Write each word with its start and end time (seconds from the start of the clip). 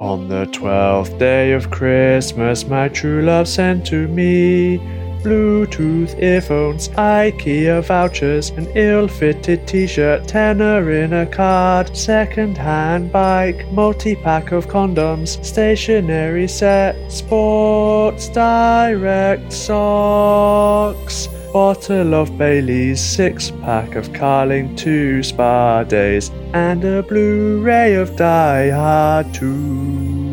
On 0.00 0.28
the 0.28 0.46
twelfth 0.52 1.18
day 1.18 1.50
of 1.50 1.72
Christmas, 1.72 2.64
my 2.64 2.86
true 2.86 3.20
love 3.20 3.48
sent 3.48 3.84
to 3.86 4.06
me 4.06 4.78
Bluetooth 5.24 6.16
earphones, 6.22 6.88
IKEA 6.90 7.82
vouchers, 7.82 8.50
an 8.50 8.68
ill-fitted 8.76 9.66
t-shirt, 9.66 10.28
tenner 10.28 10.88
in 10.92 11.12
a 11.12 11.26
card, 11.26 11.96
second-hand 11.96 13.10
bike, 13.10 13.66
multi-pack 13.72 14.52
of 14.52 14.68
condoms, 14.68 15.44
stationery 15.44 16.46
set, 16.46 17.10
Sports 17.10 18.28
Direct 18.28 19.52
socks. 19.52 21.26
Bottle 21.52 22.14
of 22.14 22.36
Bailey's, 22.36 23.00
six 23.00 23.50
pack 23.62 23.94
of 23.94 24.12
Carling, 24.12 24.76
two 24.76 25.22
spa 25.22 25.82
days, 25.82 26.30
and 26.52 26.84
a 26.84 27.02
Blu 27.02 27.62
ray 27.62 27.94
of 27.94 28.14
Die 28.16 28.70
Hard 28.70 29.32
2. 29.32 30.28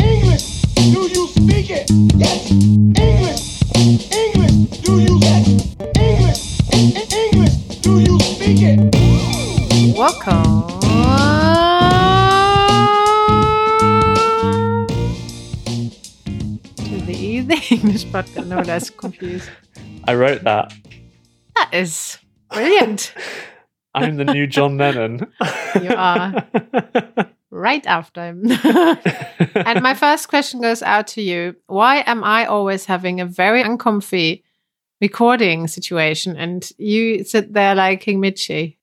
English, 0.00 0.62
do 0.92 1.08
you 1.08 1.28
speak 1.28 1.70
it? 1.70 1.90
Yes. 2.16 2.50
English, 2.50 3.17
No, 18.48 18.62
that's 18.62 18.90
confused. 18.90 19.50
I 20.04 20.14
wrote 20.14 20.42
that. 20.44 20.72
That 21.56 21.70
is 21.72 22.18
brilliant. 22.52 23.12
I'm 23.94 24.16
the 24.16 24.24
new 24.24 24.46
John 24.46 24.78
Lennon. 24.78 25.26
You 25.82 25.90
are. 25.96 26.46
right 27.50 27.86
after 27.86 28.26
him. 28.26 28.44
and 29.54 29.82
my 29.82 29.94
first 29.94 30.28
question 30.28 30.60
goes 30.60 30.82
out 30.82 31.08
to 31.08 31.22
you. 31.22 31.56
Why 31.66 32.02
am 32.06 32.24
I 32.24 32.46
always 32.46 32.84
having 32.86 33.20
a 33.20 33.26
very 33.26 33.62
uncomfy 33.62 34.44
recording 35.00 35.66
situation 35.68 36.36
and 36.36 36.70
you 36.78 37.24
sit 37.24 37.52
there 37.52 37.74
like 37.74 38.00
King 38.00 38.20
Mitchy? 38.20 38.78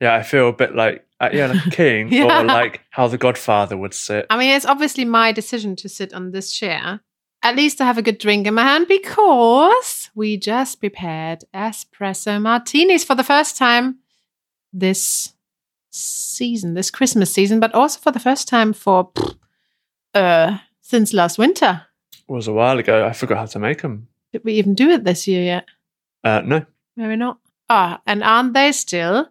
yeah, 0.00 0.14
I 0.14 0.22
feel 0.22 0.48
a 0.48 0.52
bit 0.52 0.76
like, 0.76 1.04
uh, 1.18 1.30
yeah, 1.32 1.46
like 1.48 1.62
king, 1.72 2.12
Yeah. 2.12 2.40
or 2.42 2.44
like 2.44 2.82
how 2.90 3.08
the 3.08 3.18
Godfather 3.18 3.76
would 3.76 3.94
sit. 3.94 4.26
I 4.30 4.38
mean, 4.38 4.54
it's 4.54 4.64
obviously 4.66 5.04
my 5.04 5.32
decision 5.32 5.74
to 5.76 5.88
sit 5.88 6.12
on 6.14 6.30
this 6.30 6.52
chair. 6.52 7.00
At 7.42 7.56
least 7.56 7.80
I 7.80 7.84
have 7.86 7.98
a 7.98 8.02
good 8.02 8.18
drink 8.18 8.46
in 8.46 8.54
my 8.54 8.62
hand 8.62 8.88
because 8.88 10.10
we 10.14 10.36
just 10.36 10.80
prepared 10.80 11.44
espresso 11.54 12.40
martinis 12.42 13.04
for 13.04 13.14
the 13.14 13.22
first 13.24 13.56
time 13.56 13.98
this 14.72 15.34
season, 15.90 16.74
this 16.74 16.90
Christmas 16.90 17.32
season, 17.32 17.60
but 17.60 17.74
also 17.74 18.00
for 18.00 18.10
the 18.10 18.18
first 18.20 18.48
time 18.48 18.72
for 18.72 19.10
uh 20.14 20.58
since 20.80 21.12
last 21.12 21.38
winter. 21.38 21.82
It 22.28 22.32
was 22.32 22.48
a 22.48 22.52
while 22.52 22.78
ago. 22.78 23.06
I 23.06 23.12
forgot 23.12 23.38
how 23.38 23.46
to 23.46 23.58
make 23.58 23.82
them. 23.82 24.08
Did 24.32 24.44
we 24.44 24.54
even 24.54 24.74
do 24.74 24.90
it 24.90 25.04
this 25.04 25.26
year 25.28 25.42
yet? 25.42 25.64
Uh, 26.24 26.42
no, 26.44 26.66
Maybe 26.96 27.16
not. 27.16 27.38
Ah, 27.70 28.00
and 28.06 28.24
aren't 28.24 28.52
they 28.54 28.72
still 28.72 29.28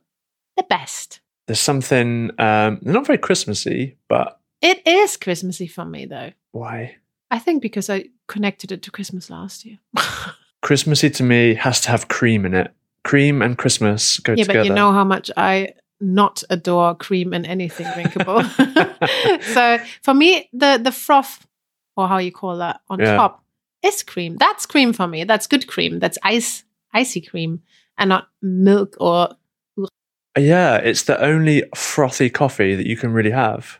the 0.55 0.63
best? 0.63 1.19
there's 1.47 1.59
something, 1.61 2.29
um, 2.39 2.79
they're 2.81 2.93
not 2.93 3.05
very 3.07 3.17
Christmassy, 3.17 3.97
but 4.09 4.39
It 4.61 4.85
is 4.85 5.15
Christmassy 5.17 5.67
for 5.67 5.85
me 5.85 6.05
though. 6.05 6.31
why? 6.51 6.97
I 7.31 7.39
think 7.39 7.61
because 7.61 7.89
I 7.89 8.05
connected 8.27 8.71
it 8.71 8.81
to 8.83 8.91
Christmas 8.91 9.29
last 9.29 9.65
year. 9.65 9.79
Christmassy 10.61 11.09
to 11.11 11.23
me 11.23 11.53
has 11.55 11.81
to 11.81 11.89
have 11.91 12.07
cream 12.07 12.45
in 12.45 12.53
it. 12.53 12.73
Cream 13.03 13.41
and 13.41 13.57
Christmas 13.57 14.19
go 14.19 14.33
yeah, 14.33 14.43
together. 14.43 14.59
but 14.59 14.67
you 14.67 14.73
know 14.73 14.91
how 14.91 15.03
much 15.03 15.31
I 15.37 15.73
not 15.99 16.43
adore 16.49 16.95
cream 16.95 17.33
in 17.33 17.45
anything 17.45 17.87
drinkable. 17.93 18.43
so 19.41 19.77
for 20.03 20.13
me, 20.13 20.49
the 20.53 20.79
the 20.81 20.91
froth 20.91 21.45
or 21.95 22.07
how 22.07 22.17
you 22.17 22.31
call 22.31 22.57
that 22.57 22.81
on 22.89 22.99
Yeah. 22.99 23.15
top 23.15 23.43
is 23.83 24.03
cream. 24.03 24.37
That's 24.37 24.65
cream 24.65 24.93
for 24.93 25.07
me. 25.07 25.23
That's 25.23 25.47
good 25.47 25.67
cream. 25.67 25.99
That's 25.99 26.17
ice, 26.23 26.63
icy 26.93 27.21
cream, 27.21 27.61
and 27.97 28.09
not 28.09 28.27
milk 28.41 28.95
or 28.99 29.29
uh, 29.79 29.87
Yeah, 30.37 30.77
it's 30.77 31.03
the 31.03 31.19
only 31.21 31.63
frothy 31.75 32.29
coffee 32.29 32.75
that 32.75 32.85
you 32.85 32.97
can 32.97 33.11
really 33.13 33.31
have 33.31 33.79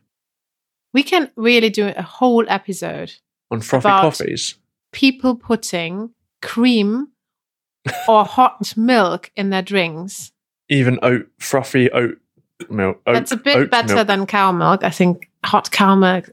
we 0.94 1.04
can 1.04 1.30
really 1.36 1.70
do 1.70 1.94
a 1.96 2.02
whole 2.02 2.46
episode 2.48 3.14
on 3.52 3.62
frothy 3.62 3.88
coffees. 3.88 4.56
people 4.92 5.36
putting 5.36 6.12
cream 6.42 7.10
or 8.08 8.26
hot 8.26 8.76
milk 8.78 9.32
in 9.36 9.50
their 9.50 9.62
drinks. 9.62 10.32
Even 10.70 11.00
oat, 11.02 11.28
frothy 11.40 11.90
oat 11.92 12.18
milk. 12.70 13.02
Oat, 13.08 13.14
That's 13.14 13.32
a 13.32 13.38
bit 13.38 13.72
better 13.72 13.96
milk. 13.96 14.08
than 14.08 14.26
cow 14.26 14.52
milk. 14.52 14.84
I 14.84 14.90
think 14.90 15.30
hot 15.46 15.72
cow 15.72 15.96
milk 15.96 16.30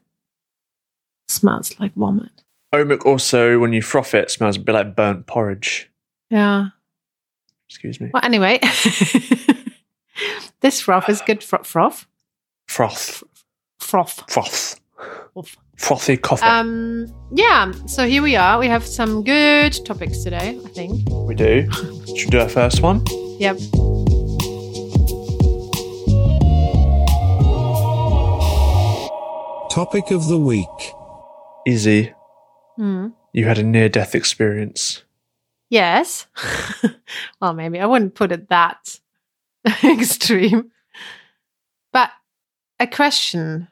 smells 1.29 1.79
like 1.79 1.95
vomit. 1.95 2.31
oat 2.73 2.87
milk. 2.87 3.07
Also, 3.07 3.59
when 3.59 3.73
you 3.73 3.83
froth 3.83 4.15
it, 4.15 4.31
smells 4.31 4.57
a 4.57 4.61
bit 4.61 4.73
like 4.73 4.97
burnt 4.97 5.27
porridge. 5.27 5.91
Yeah. 6.31 6.69
Excuse 7.69 8.01
me. 8.01 8.11
Well, 8.13 8.25
anyway, 8.25 8.59
this 10.61 10.81
froth 10.81 11.09
is 11.09 11.21
uh, 11.21 11.25
good 11.27 11.43
fro- 11.43 11.63
froth. 11.63 12.07
Froth, 12.69 13.23
Froth. 13.81 13.81
froth, 13.81 14.25
Froth. 14.29 14.81
Frothy 15.77 16.17
coffee. 16.17 16.45
Um, 16.45 17.07
yeah. 17.33 17.73
So 17.87 18.07
here 18.07 18.23
we 18.23 18.37
are. 18.37 18.59
We 18.59 18.67
have 18.69 18.87
some 18.87 19.25
good 19.25 19.73
topics 19.85 20.23
today. 20.23 20.59
I 20.65 20.69
think. 20.69 21.09
we 21.11 21.35
do. 21.35 21.71
Should 22.07 22.27
we 22.27 22.31
do 22.31 22.41
our 22.41 22.49
first 22.49 22.83
one? 22.83 23.05
Yep. 23.41 23.59
Topic 29.71 30.13
of 30.13 30.29
the 30.29 30.39
week. 30.39 30.93
Easy. 31.67 32.15
Hmm. 32.77 33.09
You 33.33 33.47
had 33.47 33.59
a 33.59 33.65
near-death 33.65 34.15
experience. 34.15 35.03
Yes. 35.69 36.29
well, 37.41 37.55
maybe 37.55 37.81
I 37.81 37.87
wouldn't 37.87 38.15
put 38.15 38.31
it 38.31 38.49
that 38.51 39.01
extreme. 39.85 40.71
But 41.93 42.11
a 42.79 42.87
question. 42.87 43.67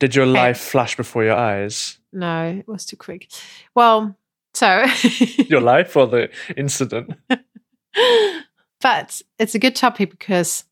Did 0.00 0.14
your 0.14 0.26
life 0.26 0.58
flash 0.58 0.96
before 0.96 1.24
your 1.24 1.36
eyes? 1.36 1.98
No, 2.12 2.56
it 2.58 2.66
was 2.66 2.86
too 2.86 2.96
quick. 2.96 3.28
Well, 3.74 4.16
so. 4.54 4.84
Your 5.36 5.60
life 5.60 5.96
or 5.96 6.06
the 6.06 6.30
incident? 6.56 7.12
but 8.80 9.22
it's 9.38 9.54
a 9.54 9.58
good 9.58 9.76
topic 9.76 10.10
because 10.10 10.64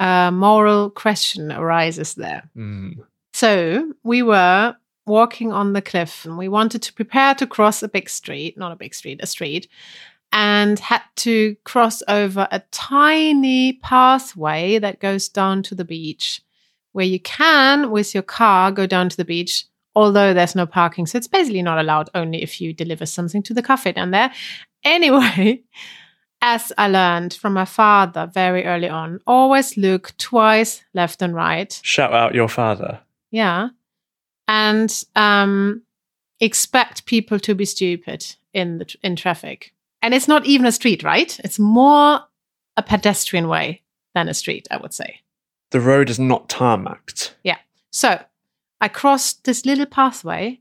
a 0.00 0.30
moral 0.32 0.90
question 0.90 1.52
arises 1.52 2.14
there. 2.14 2.50
Mm. 2.56 2.96
So 3.32 3.92
we 4.02 4.22
were 4.22 4.76
walking 5.06 5.52
on 5.52 5.72
the 5.72 5.80
cliff 5.80 6.24
and 6.24 6.36
we 6.36 6.48
wanted 6.48 6.82
to 6.82 6.92
prepare 6.92 7.34
to 7.36 7.46
cross 7.46 7.82
a 7.82 7.88
big 7.88 8.10
street, 8.10 8.58
not 8.58 8.72
a 8.72 8.76
big 8.76 8.94
street, 8.94 9.20
a 9.22 9.26
street, 9.26 9.68
and 10.32 10.78
had 10.80 11.02
to 11.16 11.56
cross 11.64 12.02
over 12.08 12.48
a 12.50 12.60
tiny 12.72 13.74
pathway 13.74 14.78
that 14.80 14.98
goes 14.98 15.28
down 15.28 15.62
to 15.62 15.74
the 15.74 15.84
beach 15.84 16.42
where 16.96 17.04
you 17.04 17.20
can, 17.20 17.90
with 17.90 18.14
your 18.14 18.22
car, 18.22 18.72
go 18.72 18.86
down 18.86 19.10
to 19.10 19.16
the 19.18 19.24
beach. 19.24 19.66
Although 19.94 20.32
there's 20.32 20.54
no 20.54 20.64
parking, 20.64 21.04
so 21.06 21.18
it's 21.18 21.28
basically 21.28 21.60
not 21.60 21.78
allowed 21.78 22.08
only 22.14 22.42
if 22.42 22.58
you 22.58 22.72
deliver 22.72 23.04
something 23.04 23.42
to 23.42 23.54
the 23.54 23.62
cafe 23.62 23.92
down 23.92 24.10
there. 24.10 24.32
Anyway, 24.84 25.64
as 26.40 26.72
I 26.78 26.86
learned 26.86 27.34
from 27.34 27.54
my 27.54 27.64
father 27.64 28.30
very 28.32 28.64
early 28.64 28.88
on, 28.88 29.18
always 29.26 29.76
look 29.76 30.16
twice 30.16 30.84
left 30.94 31.22
and 31.22 31.34
right. 31.34 31.80
Shout 31.82 32.12
out 32.12 32.36
your 32.36 32.48
father. 32.48 33.00
Yeah. 33.32 33.70
And 34.46 34.94
um, 35.16 35.82
expect 36.38 37.06
people 37.06 37.40
to 37.40 37.56
be 37.56 37.64
stupid 37.64 38.36
in 38.54 38.78
the 38.78 38.94
in 39.02 39.16
traffic. 39.16 39.72
And 40.02 40.14
it's 40.14 40.28
not 40.28 40.46
even 40.46 40.66
a 40.66 40.72
street, 40.72 41.02
right? 41.02 41.36
It's 41.42 41.58
more 41.58 42.20
a 42.76 42.82
pedestrian 42.82 43.48
way 43.48 43.82
than 44.14 44.28
a 44.28 44.34
street, 44.34 44.68
I 44.70 44.76
would 44.76 44.94
say. 44.94 45.22
The 45.70 45.80
road 45.80 46.10
is 46.10 46.18
not 46.18 46.48
tarmacked. 46.48 47.32
Yeah. 47.42 47.58
So 47.90 48.22
I 48.80 48.88
crossed 48.88 49.44
this 49.44 49.66
little 49.66 49.86
pathway, 49.86 50.60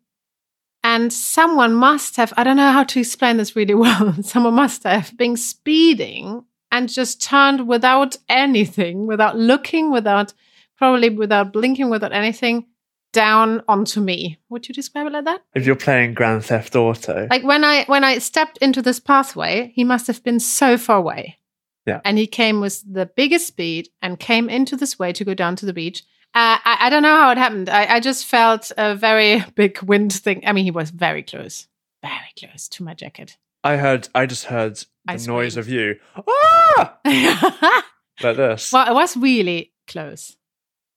and 0.83 1.11
someone 1.11 1.73
must 1.73 2.15
have, 2.17 2.33
I 2.37 2.43
don't 2.43 2.57
know 2.57 2.71
how 2.71 2.83
to 2.83 2.99
explain 2.99 3.37
this 3.37 3.55
really 3.55 3.73
well. 3.85 4.13
someone 4.23 4.53
must 4.55 4.83
have 4.83 5.15
been 5.17 5.37
speeding 5.37 6.45
and 6.71 6.89
just 6.89 7.21
turned 7.21 7.67
without 7.67 8.17
anything, 8.29 9.07
without 9.07 9.37
looking, 9.37 9.91
without 9.91 10.33
probably 10.77 11.09
without 11.09 11.53
blinking, 11.53 11.89
without 11.89 12.11
anything, 12.11 12.65
down 13.13 13.63
onto 13.67 14.01
me. 14.01 14.37
Would 14.49 14.67
you 14.67 14.73
describe 14.73 15.07
it 15.07 15.13
like 15.13 15.23
that? 15.23 15.41
If 15.53 15.65
you're 15.65 15.75
playing 15.77 16.13
Grand 16.15 16.43
Theft 16.43 16.75
Auto, 16.75 17.27
Like 17.29 17.43
when 17.43 17.63
I 17.63 17.85
when 17.85 18.03
I 18.03 18.17
stepped 18.17 18.57
into 18.57 18.81
this 18.81 18.99
pathway, 18.99 19.71
he 19.73 19.83
must 19.85 20.07
have 20.07 20.21
been 20.23 20.39
so 20.39 20.77
far 20.77 20.97
away. 20.97 21.37
Yeah. 21.85 22.01
And 22.03 22.17
he 22.17 22.27
came 22.27 22.61
with 22.61 22.81
the 22.91 23.05
biggest 23.05 23.47
speed 23.47 23.89
and 24.01 24.19
came 24.19 24.49
into 24.49 24.75
this 24.75 24.97
way 24.97 25.13
to 25.13 25.23
go 25.23 25.33
down 25.33 25.55
to 25.57 25.65
the 25.65 25.73
beach. 25.73 26.03
Uh, 26.33 26.57
I, 26.65 26.77
I 26.81 26.89
don't 26.89 27.03
know 27.03 27.15
how 27.15 27.31
it 27.31 27.37
happened. 27.37 27.69
I, 27.69 27.95
I 27.95 27.99
just 27.99 28.25
felt 28.25 28.71
a 28.77 28.95
very 28.95 29.43
big 29.55 29.81
wind 29.83 30.11
thing. 30.13 30.43
I 30.45 30.51
mean, 30.53 30.65
he 30.65 30.71
was 30.71 30.89
very 30.89 31.23
close, 31.23 31.67
very 32.01 32.33
close 32.39 32.67
to 32.69 32.83
my 32.83 32.93
jacket. 32.93 33.37
I 33.63 33.77
heard. 33.77 34.09
I 34.13 34.25
just 34.25 34.45
heard 34.45 34.75
the 34.77 34.85
I 35.07 35.15
noise 35.17 35.53
screamed. 35.53 35.57
of 35.57 35.69
you. 35.69 35.95
Ah! 36.27 36.99
Like 38.23 38.37
this. 38.37 38.71
Well, 38.71 38.89
it 38.89 38.93
was 38.93 39.17
really 39.17 39.73
close. 39.87 40.37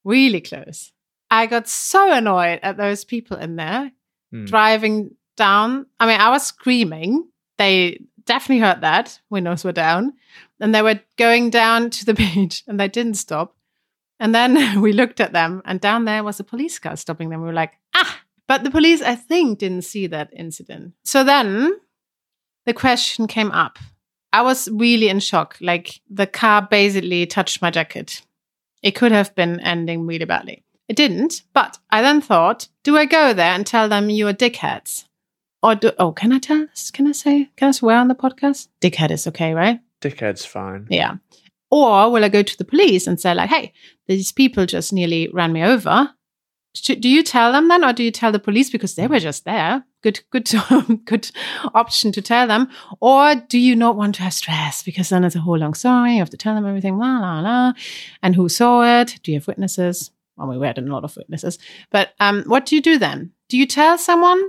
Really 0.05 0.41
close. 0.41 0.93
I 1.31 1.47
got 1.47 1.67
so 1.69 2.13
annoyed 2.13 2.61
at 2.63 2.77
those 2.77 3.05
people 3.05 3.37
in 3.37 3.57
there 3.57 3.91
Hmm. 4.31 4.45
driving 4.45 5.17
down. 5.37 5.87
I 5.99 6.07
mean, 6.07 6.21
I 6.21 6.31
was 6.31 6.47
screaming. 6.47 7.29
They 7.59 8.01
definitely 8.29 8.61
heard 8.61 8.83
that. 8.83 9.19
Windows 9.31 9.65
were 9.65 9.73
down. 9.73 10.13
And 10.61 10.75
they 10.75 10.83
were 10.83 11.01
going 11.17 11.51
down 11.51 11.91
to 11.91 12.05
the 12.05 12.15
beach 12.23 12.63
and 12.69 12.79
they 12.79 12.89
didn't 12.89 13.15
stop. 13.15 13.57
And 14.21 14.35
then 14.35 14.81
we 14.81 14.93
looked 14.93 15.21
at 15.21 15.33
them 15.33 15.63
and 15.65 15.81
down 15.81 16.05
there 16.05 16.23
was 16.23 16.39
a 16.39 16.45
police 16.45 16.79
car 16.79 16.97
stopping 16.97 17.31
them. 17.31 17.41
We 17.41 17.49
were 17.49 17.53
like, 17.53 17.73
ah. 17.95 18.21
But 18.47 18.65
the 18.65 18.71
police, 18.71 19.03
I 19.03 19.15
think, 19.15 19.59
didn't 19.59 19.83
see 19.83 20.07
that 20.07 20.31
incident. 20.35 20.95
So 21.05 21.23
then 21.23 21.79
the 22.65 22.73
question 22.73 23.27
came 23.27 23.51
up. 23.51 23.79
I 24.33 24.41
was 24.43 24.69
really 24.71 25.09
in 25.09 25.21
shock. 25.21 25.59
Like 25.61 26.01
the 26.09 26.27
car 26.27 26.67
basically 26.71 27.27
touched 27.27 27.61
my 27.61 27.71
jacket. 27.71 28.23
It 28.83 28.93
could 28.93 29.13
have 29.13 29.35
been 29.35 29.61
ending 29.61 30.07
really 30.07 30.25
badly. 30.25 30.65
It 30.89 30.97
didn't, 30.97 31.43
but 31.53 31.79
I 31.91 32.01
then 32.01 32.23
thought, 32.23 32.69
do 32.83 32.97
I 32.97 33.05
go 33.05 33.35
there 33.35 33.53
and 33.53 33.67
tell 33.67 33.89
them 33.89 34.09
you 34.09 34.27
are 34.29 34.33
dickheads? 34.33 35.05
Or 35.63 35.75
do 35.75 35.93
oh, 35.99 36.13
can 36.13 36.33
I 36.33 36.39
tell 36.39 36.67
can 36.93 37.07
I 37.07 37.13
say 37.13 37.51
can 37.57 37.69
I 37.69 37.73
swear 37.73 37.99
on 37.99 38.09
the 38.09 38.15
podcast? 38.15 38.69
Dickhead 38.81 39.11
is 39.11 39.27
okay, 39.27 39.55
right? 39.55 39.81
Dickhead's 40.01 40.45
fine. 40.45 40.87
Yeah. 40.89 41.17
Or 41.71 42.11
will 42.11 42.25
I 42.25 42.29
go 42.29 42.43
to 42.43 42.59
the 42.59 42.65
police 42.65 43.07
and 43.07 43.21
say, 43.21 43.35
like, 43.35 43.51
hey, 43.51 43.73
these 44.07 44.33
people 44.33 44.65
just 44.65 44.93
nearly 44.93 45.29
ran 45.33 45.53
me 45.53 45.63
over? 45.63 46.11
Should, 46.75 47.01
do 47.01 47.09
you 47.09 47.23
tell 47.23 47.53
them 47.53 47.69
then, 47.69 47.85
or 47.85 47.93
do 47.93 48.03
you 48.03 48.11
tell 48.11 48.31
the 48.31 48.39
police 48.39 48.71
because 48.71 48.95
they 48.95 49.07
were 49.07 49.19
just 49.19 49.45
there? 49.45 49.85
Good, 50.03 50.21
good, 50.31 50.51
good 51.05 51.31
option 51.75 52.13
to 52.13 52.23
tell 52.23 52.47
them. 52.47 52.69
Or 53.01 53.35
do 53.35 53.59
you 53.59 53.75
not 53.75 53.97
want 53.97 54.15
to 54.17 54.23
have 54.23 54.33
stress 54.35 54.83
because 54.83 55.09
then 55.09 55.25
it's 55.25 55.35
a 55.35 55.41
whole 55.41 55.59
long 55.59 55.75
story. 55.75 56.13
You 56.13 56.19
have 56.21 56.31
to 56.31 56.37
tell 56.37 56.55
them 56.55 56.67
everything, 56.67 56.99
la 56.99 57.19
la 57.19 57.41
la, 57.41 57.73
and 58.23 58.35
who 58.35 58.49
saw 58.49 59.01
it? 59.01 59.19
Do 59.23 59.33
you 59.33 59.39
have 59.39 59.49
witnesses? 59.49 60.11
Well, 60.37 60.59
we 60.59 60.67
had 60.67 60.79
a 60.79 60.83
lot 60.83 61.03
of 61.03 61.17
witnesses, 61.17 61.59
but 61.91 62.11
um, 62.21 62.45
what 62.45 62.65
do 62.65 62.77
you 62.77 62.83
do 62.83 62.97
then? 62.97 63.33
Do 63.49 63.59
you 63.59 63.67
tell 63.67 63.99
someone, 63.99 64.41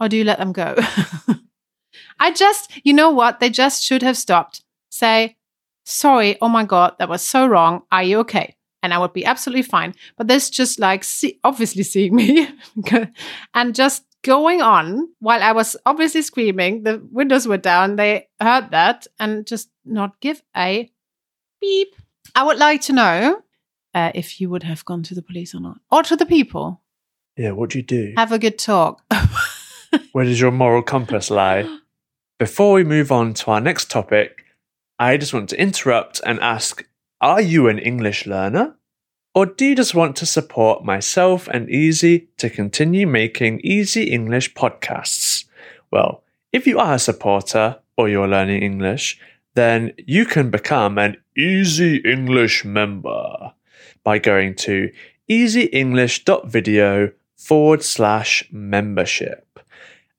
or 0.00 0.08
do 0.08 0.16
you 0.16 0.24
let 0.24 0.38
them 0.38 0.52
go? 0.52 0.76
I 2.20 2.32
just, 2.32 2.72
you 2.84 2.92
know 2.92 3.10
what? 3.10 3.40
They 3.40 3.50
just 3.50 3.82
should 3.82 4.02
have 4.02 4.16
stopped. 4.16 4.62
Say, 4.90 5.36
sorry, 5.84 6.36
oh 6.40 6.48
my 6.48 6.64
God, 6.64 6.94
that 6.98 7.08
was 7.08 7.22
so 7.22 7.46
wrong. 7.46 7.82
Are 7.90 8.02
you 8.02 8.18
okay? 8.20 8.56
And 8.82 8.94
I 8.94 8.98
would 8.98 9.12
be 9.12 9.24
absolutely 9.24 9.62
fine. 9.62 9.94
But 10.16 10.28
this 10.28 10.50
just 10.50 10.78
like 10.78 11.04
see, 11.04 11.40
obviously 11.44 11.82
seeing 11.82 12.14
me 12.14 12.48
and 13.54 13.74
just 13.74 14.04
going 14.22 14.62
on 14.62 15.08
while 15.18 15.42
I 15.42 15.52
was 15.52 15.76
obviously 15.86 16.22
screaming. 16.22 16.84
The 16.84 17.06
windows 17.10 17.46
were 17.46 17.56
down. 17.56 17.96
They 17.96 18.28
heard 18.40 18.70
that 18.70 19.06
and 19.18 19.46
just 19.46 19.70
not 19.84 20.20
give 20.20 20.42
a 20.56 20.90
beep. 21.60 21.94
I 22.34 22.44
would 22.44 22.58
like 22.58 22.82
to 22.82 22.92
know 22.92 23.42
uh, 23.94 24.12
if 24.14 24.40
you 24.40 24.50
would 24.50 24.62
have 24.62 24.84
gone 24.84 25.02
to 25.04 25.14
the 25.14 25.22
police 25.22 25.54
or 25.54 25.60
not, 25.60 25.78
or 25.90 26.02
to 26.04 26.16
the 26.16 26.26
people. 26.26 26.82
Yeah, 27.36 27.52
what 27.52 27.70
do 27.70 27.78
you 27.78 27.84
do? 27.84 28.14
Have 28.16 28.32
a 28.32 28.38
good 28.38 28.58
talk. 28.58 29.02
Where 30.12 30.24
does 30.24 30.40
your 30.40 30.50
moral 30.50 30.82
compass 30.82 31.30
lie? 31.30 31.78
Before 32.38 32.72
we 32.74 32.84
move 32.84 33.10
on 33.10 33.34
to 33.34 33.50
our 33.50 33.60
next 33.60 33.90
topic, 33.90 34.44
I 34.98 35.16
just 35.16 35.32
want 35.32 35.48
to 35.50 35.60
interrupt 35.60 36.20
and 36.24 36.40
ask 36.40 36.86
Are 37.20 37.40
you 37.40 37.68
an 37.68 37.78
English 37.78 38.26
learner? 38.26 38.76
Or 39.34 39.46
do 39.46 39.66
you 39.66 39.76
just 39.76 39.94
want 39.94 40.16
to 40.16 40.26
support 40.26 40.84
myself 40.84 41.48
and 41.48 41.70
Easy 41.70 42.28
to 42.38 42.50
continue 42.50 43.06
making 43.06 43.60
Easy 43.60 44.04
English 44.04 44.54
podcasts? 44.54 45.44
Well, 45.90 46.24
if 46.52 46.66
you 46.66 46.78
are 46.78 46.94
a 46.94 46.98
supporter 46.98 47.78
or 47.96 48.08
you're 48.08 48.28
learning 48.28 48.62
English, 48.62 49.20
then 49.54 49.92
you 49.98 50.24
can 50.24 50.50
become 50.50 50.98
an 50.98 51.16
Easy 51.36 51.96
English 51.98 52.64
member 52.64 53.52
by 54.02 54.18
going 54.18 54.54
to 54.54 54.90
easyenglish.video 55.28 57.12
forward 57.38 57.82
slash 57.82 58.44
membership. 58.50 59.60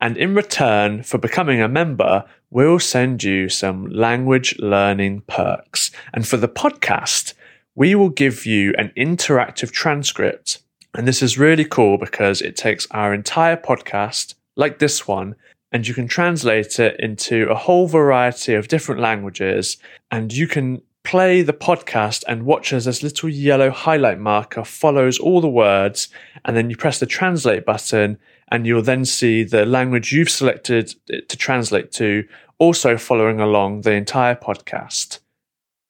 And 0.02 0.18
in 0.18 0.34
return 0.34 1.04
for 1.04 1.18
becoming 1.18 1.62
a 1.62 1.68
member, 1.68 2.26
we'll 2.50 2.80
send 2.80 3.24
you 3.24 3.50
some 3.50 3.88
language 3.90 4.58
learning 4.58 5.24
perks. 5.28 5.92
And 6.14 6.28
for 6.28 6.38
the 6.38 6.48
podcast, 6.48 7.34
we 7.76 7.96
will 7.96 8.10
give 8.10 8.46
you 8.46 8.74
an 8.78 8.92
interactive 8.98 9.72
transcript. 9.72 10.60
And 10.96 11.08
this 11.08 11.22
is 11.22 11.38
really 11.38 11.66
cool 11.66 11.98
because 11.98 12.42
it 12.42 12.56
takes 12.56 12.88
our 12.92 13.14
entire 13.14 13.58
podcast, 13.58 14.36
like 14.56 14.80
this 14.80 15.08
one, 15.08 15.36
and 15.72 15.88
you 15.88 15.94
can 15.94 16.08
translate 16.08 16.80
it 16.80 17.00
into 17.00 17.48
a 17.50 17.56
whole 17.56 17.88
variety 17.88 18.56
of 18.56 18.70
different 18.70 19.02
languages. 19.02 19.78
And 20.10 20.34
you 20.34 20.48
can 20.48 20.82
play 21.10 21.42
the 21.42 21.52
podcast 21.52 22.24
and 22.28 22.46
watch 22.46 22.72
as 22.72 22.86
this 22.86 23.02
little 23.02 23.28
yellow 23.28 23.72
highlight 23.72 24.20
marker 24.20 24.64
follows 24.64 25.18
all 25.18 25.42
the 25.42 25.50
words. 25.50 26.08
And 26.46 26.56
then 26.56 26.70
you 26.70 26.78
press 26.78 27.00
the 27.00 27.08
translate 27.08 27.66
button 27.66 28.20
and 28.52 28.68
you'll 28.68 28.84
then 28.84 29.06
see 29.06 29.44
the 29.44 29.66
language 29.66 30.12
you've 30.12 30.30
selected 30.30 30.94
to 31.08 31.36
translate 31.36 31.92
to 31.94 32.26
also 32.60 32.96
following 32.96 33.40
along 33.40 33.82
the 33.82 33.94
entire 33.94 34.36
podcast. 34.36 35.18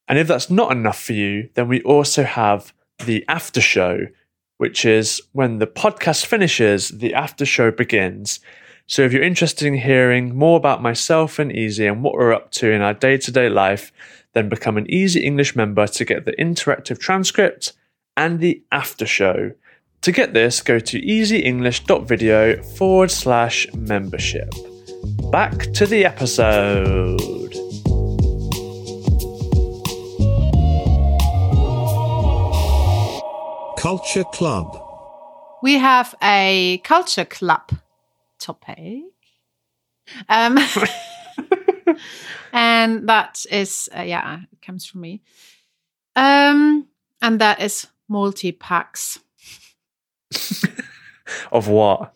And 0.07 0.17
if 0.17 0.25
that's 0.25 0.49
not 0.49 0.71
enough 0.71 1.03
for 1.03 1.11
you, 1.11 1.49
then 1.55 1.67
we 1.67 1.81
also 1.81 2.23
have 2.23 2.73
the 3.05 3.25
after 3.27 3.59
show, 3.59 3.99
which 4.55 4.85
is 4.85 5.21
when 5.33 5.59
the 5.59 5.67
podcast 5.67 6.27
finishes, 6.27 6.87
the 6.87 7.13
after 7.13 7.45
show 7.45 7.71
begins. 7.71 8.39
So 8.87 9.03
if 9.03 9.11
you're 9.11 9.21
interested 9.21 9.67
in 9.67 9.75
hearing 9.75 10.35
more 10.35 10.57
about 10.57 10.81
myself 10.81 11.39
and 11.39 11.51
Easy 11.51 11.85
and 11.85 12.03
what 12.03 12.13
we're 12.13 12.33
up 12.33 12.51
to 12.53 12.71
in 12.71 12.81
our 12.81 12.93
day 12.93 13.17
to 13.17 13.31
day 13.31 13.49
life, 13.49 13.91
then 14.33 14.49
become 14.49 14.77
an 14.77 14.89
Easy 14.89 15.23
English 15.23 15.55
member 15.55 15.87
to 15.87 16.05
get 16.05 16.25
the 16.25 16.33
interactive 16.33 16.99
transcript 16.99 17.73
and 18.15 18.39
the 18.39 18.63
after 18.71 19.05
show. 19.05 19.51
To 20.01 20.11
get 20.11 20.33
this, 20.33 20.61
go 20.61 20.79
to 20.79 21.01
easyenglish.video 21.01 22.63
forward 22.63 23.11
slash 23.11 23.67
membership. 23.73 24.49
Back 25.31 25.73
to 25.73 25.85
the 25.85 26.05
episode. 26.05 27.19
Culture 33.77 34.25
Club. 34.25 34.77
we 35.63 35.77
have 35.77 36.13
a 36.21 36.81
culture 36.83 37.23
club 37.25 37.71
topic. 38.37 39.03
Um, 40.27 40.57
and 42.53 43.07
that 43.09 43.45
is, 43.51 43.89
uh, 43.97 44.01
yeah, 44.01 44.39
it 44.51 44.61
comes 44.61 44.85
from 44.85 45.01
me. 45.01 45.21
Um, 46.15 46.87
and 47.21 47.39
that 47.41 47.61
is 47.61 47.87
multi 48.07 48.51
packs. 48.51 49.19
Of 51.51 51.67
what? 51.67 52.13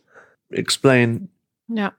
Explain 0.51 1.29
Yeah. 1.69 1.91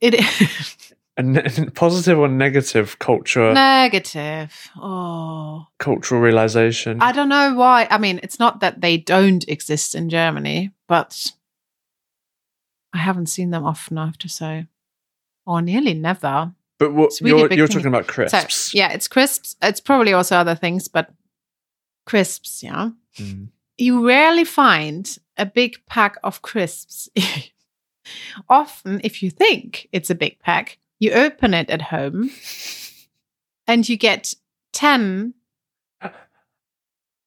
It 0.00 0.14
is 0.14 0.94
a 1.16 1.22
ne- 1.22 1.70
positive 1.74 2.18
or 2.18 2.28
negative 2.28 2.98
culture 2.98 3.52
negative. 3.52 4.70
Oh, 4.76 5.66
cultural 5.78 6.20
realization. 6.20 7.02
I 7.02 7.12
don't 7.12 7.28
know 7.28 7.54
why. 7.54 7.86
I 7.90 7.98
mean, 7.98 8.18
it's 8.22 8.38
not 8.38 8.60
that 8.60 8.80
they 8.80 8.96
don't 8.96 9.46
exist 9.48 9.94
in 9.94 10.08
Germany, 10.08 10.70
but 10.88 11.32
I 12.94 12.98
haven't 12.98 13.26
seen 13.26 13.50
them 13.50 13.64
often, 13.64 13.98
I 13.98 14.06
have 14.06 14.18
to 14.18 14.28
say, 14.28 14.66
or 15.46 15.60
nearly 15.62 15.94
never. 15.94 16.52
But 16.86 16.94
what 16.94 17.12
really 17.20 17.40
you're, 17.40 17.52
you're 17.52 17.68
talking 17.68 17.86
about 17.86 18.06
So, 18.06 18.12
crisps. 18.12 18.74
yeah, 18.74 18.92
it's 18.92 19.08
crisps. 19.08 19.56
It's 19.62 19.80
probably 19.80 20.12
also 20.12 20.36
other 20.36 20.54
things, 20.54 20.88
but 20.88 21.10
crisps, 22.06 22.62
yeah. 22.62 22.90
Mm. 23.18 23.48
You 23.78 24.06
rarely 24.06 24.44
find 24.44 25.18
a 25.36 25.46
big 25.46 25.76
pack 25.86 26.16
of 26.24 26.42
crisps. 26.42 27.08
Often, 28.48 29.00
if 29.04 29.22
you 29.22 29.30
think 29.30 29.88
it's 29.92 30.10
a 30.10 30.14
big 30.14 30.38
pack, 30.40 30.78
you 30.98 31.12
open 31.12 31.54
it 31.54 31.70
at 31.70 31.82
home 31.82 32.30
and 33.66 33.88
you 33.88 33.96
get 33.96 34.34
10 34.72 35.34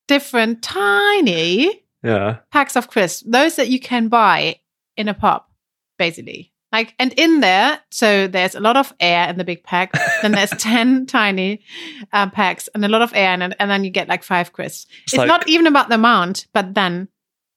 different 0.08 0.62
tiny 0.62 1.84
Yeah. 2.04 2.38
packs 2.52 2.76
of 2.76 2.90
crisps, 2.90 3.24
those 3.30 3.56
that 3.56 3.70
you 3.70 3.80
can 3.80 4.08
buy 4.08 4.60
in 4.98 5.08
a 5.08 5.14
pub, 5.14 5.44
basically. 5.98 6.52
Like, 6.75 6.94
and 7.00 7.13
in 7.13 7.39
there, 7.39 7.79
so 7.89 8.27
there's 8.27 8.53
a 8.53 8.60
lot 8.60 8.75
of 8.75 8.94
air 9.00 9.29
in 9.29 9.38
the 9.38 9.46
big 9.46 9.63
pack. 9.63 9.94
then 10.22 10.34
there's 10.34 10.50
10 10.58 11.05
tiny 11.05 11.62
uh, 12.12 12.29
packs 12.29 12.67
and 12.75 12.84
a 12.84 12.89
lot 12.89 13.01
of 13.01 13.13
air 13.15 13.34
in 13.34 13.41
it. 13.41 13.55
And 13.60 13.72
then 13.72 13.86
you 13.86 13.89
get 13.89 14.10
like 14.10 14.24
five 14.24 14.51
crisps. 14.51 14.86
It's 15.03 15.13
It's, 15.13 15.17
like- 15.20 15.27
not 15.29 15.48
even 15.48 15.67
about 15.67 15.88
the 15.88 15.96
amount, 15.96 16.48
but 16.53 16.74
then 16.74 17.08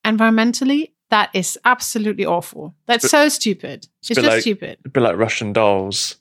environmentally, 0.05 0.93
that 1.11 1.31
is 1.35 1.59
absolutely 1.65 2.25
awful. 2.27 2.75
That's 2.87 3.11
so 3.11 3.29
stupid. 3.29 3.89
it's 4.01 4.11
It's, 4.11 4.21
just 4.21 4.29
like- 4.29 4.41
stupid. 4.43 4.79
A 4.85 4.89
bit 4.89 5.03
like 5.03 5.17
Russian 5.17 5.53
dolls. 5.53 6.17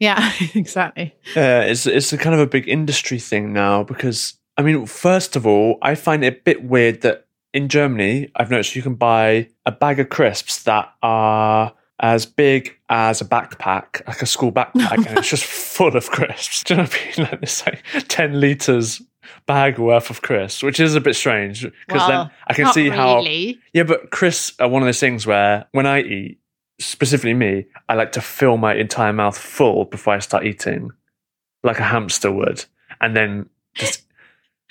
Yeah, 0.00 0.32
exactly. 0.54 1.14
Yeah, 1.36 1.60
it's 1.62 1.86
it's 1.86 2.12
a 2.12 2.18
kind 2.18 2.34
of 2.34 2.40
a 2.40 2.48
big 2.48 2.68
industry 2.68 3.20
thing 3.20 3.52
now 3.52 3.84
because 3.84 4.34
I 4.56 4.62
mean, 4.62 4.86
first 4.86 5.36
of 5.36 5.46
all, 5.46 5.78
I 5.82 5.94
find 5.94 6.24
it 6.24 6.34
a 6.38 6.40
bit 6.42 6.64
weird 6.64 7.02
that 7.02 7.26
in 7.52 7.68
Germany, 7.68 8.28
I've 8.34 8.50
noticed 8.50 8.74
you 8.74 8.82
can 8.82 8.96
buy 8.96 9.48
a 9.64 9.70
bag 9.70 10.00
of 10.00 10.08
crisps 10.08 10.64
that 10.64 10.92
are 11.00 11.72
as 12.04 12.26
big 12.26 12.76
as 12.90 13.22
a 13.22 13.24
backpack, 13.24 14.06
like 14.06 14.20
a 14.20 14.26
school 14.26 14.52
backpack, 14.52 15.06
and 15.08 15.18
it's 15.18 15.30
just 15.30 15.44
full 15.76 15.96
of 15.96 16.10
crisps. 16.10 16.62
Do 16.62 16.74
you 16.74 16.78
know 16.78 16.82
what 16.84 17.00
I 17.00 17.22
mean? 17.22 17.28
Like 17.30 17.40
this 17.40 17.64
like 17.64 17.82
ten 18.08 18.38
liters 18.40 19.00
bag 19.46 19.78
worth 19.78 20.10
of 20.10 20.20
crisps, 20.20 20.62
which 20.62 20.78
is 20.80 20.94
a 20.94 21.00
bit 21.00 21.16
strange 21.16 21.62
because 21.62 22.06
Well, 22.06 22.08
then 22.08 22.30
I 22.46 22.52
can 22.52 22.72
see 22.74 22.90
how 22.90 23.22
yeah, 23.72 23.84
but 23.84 24.10
crisps 24.10 24.54
are 24.60 24.68
one 24.68 24.82
of 24.82 24.86
those 24.86 25.00
things 25.00 25.26
where 25.26 25.64
when 25.72 25.86
I 25.86 26.02
eat, 26.02 26.40
specifically 26.78 27.32
me, 27.32 27.64
I 27.88 27.94
like 27.94 28.12
to 28.12 28.20
fill 28.20 28.58
my 28.58 28.74
entire 28.74 29.14
mouth 29.14 29.38
full 29.38 29.86
before 29.86 30.12
I 30.12 30.18
start 30.18 30.44
eating, 30.44 30.90
like 31.62 31.78
a 31.78 31.84
hamster 31.84 32.30
would, 32.30 32.66
and 33.00 33.16
then 33.16 33.48
just. 33.74 34.03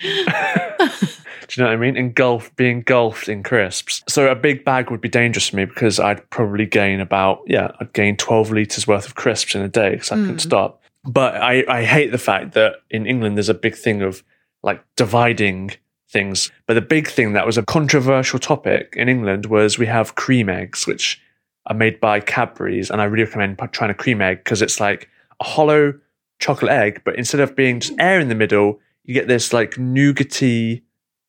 Do 0.00 1.60
you 1.60 1.66
know 1.66 1.70
what 1.70 1.74
I 1.74 1.76
mean? 1.76 1.96
Engulf, 1.96 2.54
be 2.56 2.70
engulfed 2.70 3.28
in 3.28 3.42
crisps. 3.42 4.02
So 4.08 4.30
a 4.30 4.34
big 4.34 4.64
bag 4.64 4.90
would 4.90 5.00
be 5.00 5.08
dangerous 5.08 5.48
for 5.48 5.56
me 5.56 5.66
because 5.66 6.00
I'd 6.00 6.28
probably 6.30 6.66
gain 6.66 7.00
about 7.00 7.42
yeah, 7.46 7.72
I'd 7.80 7.92
gain 7.92 8.16
twelve 8.16 8.50
liters 8.50 8.86
worth 8.86 9.06
of 9.06 9.14
crisps 9.14 9.54
in 9.54 9.62
a 9.62 9.68
day 9.68 9.90
because 9.90 10.10
I 10.10 10.16
couldn't 10.16 10.36
mm. 10.36 10.40
stop. 10.40 10.82
But 11.04 11.36
I, 11.36 11.64
I 11.68 11.84
hate 11.84 12.12
the 12.12 12.18
fact 12.18 12.54
that 12.54 12.76
in 12.90 13.06
England 13.06 13.36
there's 13.36 13.50
a 13.50 13.54
big 13.54 13.76
thing 13.76 14.02
of 14.02 14.24
like 14.62 14.82
dividing 14.96 15.72
things. 16.10 16.50
But 16.66 16.74
the 16.74 16.80
big 16.80 17.08
thing 17.08 17.34
that 17.34 17.44
was 17.44 17.58
a 17.58 17.62
controversial 17.62 18.38
topic 18.38 18.94
in 18.96 19.08
England 19.08 19.46
was 19.46 19.78
we 19.78 19.86
have 19.86 20.14
cream 20.14 20.48
eggs, 20.48 20.86
which 20.86 21.20
are 21.66 21.74
made 21.74 22.00
by 22.00 22.20
Cadbury's, 22.20 22.90
and 22.90 23.00
I 23.00 23.04
really 23.04 23.24
recommend 23.24 23.58
trying 23.72 23.90
a 23.90 23.94
cream 23.94 24.22
egg 24.22 24.38
because 24.38 24.62
it's 24.62 24.80
like 24.80 25.08
a 25.40 25.44
hollow 25.44 25.94
chocolate 26.40 26.72
egg, 26.72 27.02
but 27.04 27.16
instead 27.16 27.40
of 27.40 27.54
being 27.54 27.80
just 27.80 27.98
air 27.98 28.20
in 28.20 28.28
the 28.28 28.34
middle, 28.34 28.80
you 29.04 29.14
get 29.14 29.28
this 29.28 29.52
like 29.52 29.72
nougaty 29.72 30.82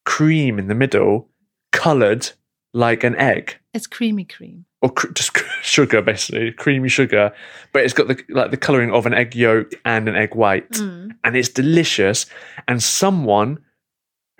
cream 0.05 0.59
in 0.59 0.67
the 0.67 0.75
middle, 0.75 1.29
coloured 1.71 2.29
like 2.73 3.03
an 3.03 3.15
egg 3.15 3.57
It's 3.73 3.87
creamy 3.87 4.25
cream. 4.25 4.65
or 4.81 4.89
cr- 4.91 5.11
just 5.13 5.37
sugar, 5.61 6.01
basically 6.01 6.51
creamy 6.51 6.89
sugar, 6.89 7.31
but 7.73 7.83
it's 7.83 7.93
got 7.93 8.07
the 8.07 8.21
like 8.29 8.51
the 8.51 8.57
colouring 8.57 8.91
of 8.91 9.05
an 9.05 9.13
egg 9.13 9.35
yolk 9.35 9.73
and 9.85 10.07
an 10.09 10.15
egg 10.15 10.35
white, 10.35 10.69
Mm. 10.71 11.11
and 11.23 11.35
it's 11.37 11.49
delicious. 11.49 12.25
And 12.67 12.81
someone 12.83 13.59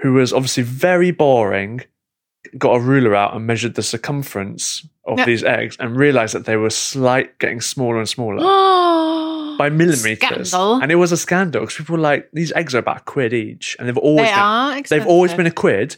who 0.02 0.14
was 0.14 0.34
obviously 0.34 0.64
very 0.64 1.12
boring 1.12 1.82
got 2.58 2.76
a 2.76 2.80
ruler 2.80 3.16
out 3.16 3.34
and 3.36 3.48
measured 3.48 3.76
the 3.76 3.82
circumference 3.84 4.86
of 5.06 5.26
these 5.26 5.44
eggs 5.44 5.78
and 5.80 5.96
realised 5.98 6.34
that 6.36 6.46
they 6.46 6.58
were 6.58 6.70
slight 6.70 7.38
getting 7.40 7.62
smaller 7.62 7.98
and 8.00 8.10
smaller 8.10 8.38
by 9.58 9.70
millimeters. 9.70 10.50
Scandal. 10.50 10.82
And 10.82 10.92
it 10.92 10.96
was 10.96 11.12
a 11.12 11.18
scandal 11.18 11.62
because 11.62 11.76
people 11.76 11.96
were 11.96 12.02
like 12.02 12.30
these 12.34 12.52
eggs 12.54 12.74
are 12.76 12.80
about 12.80 12.98
a 12.98 13.02
quid 13.02 13.34
each, 13.34 13.76
and 13.80 13.88
they've 13.88 13.98
always 13.98 14.28
They 14.28 14.32
been, 14.34 14.40
are. 14.40 14.82
they've 14.82 15.08
always 15.08 15.32
expensive. 15.32 15.38
been 15.38 15.48
a 15.48 15.52
quid, 15.52 15.98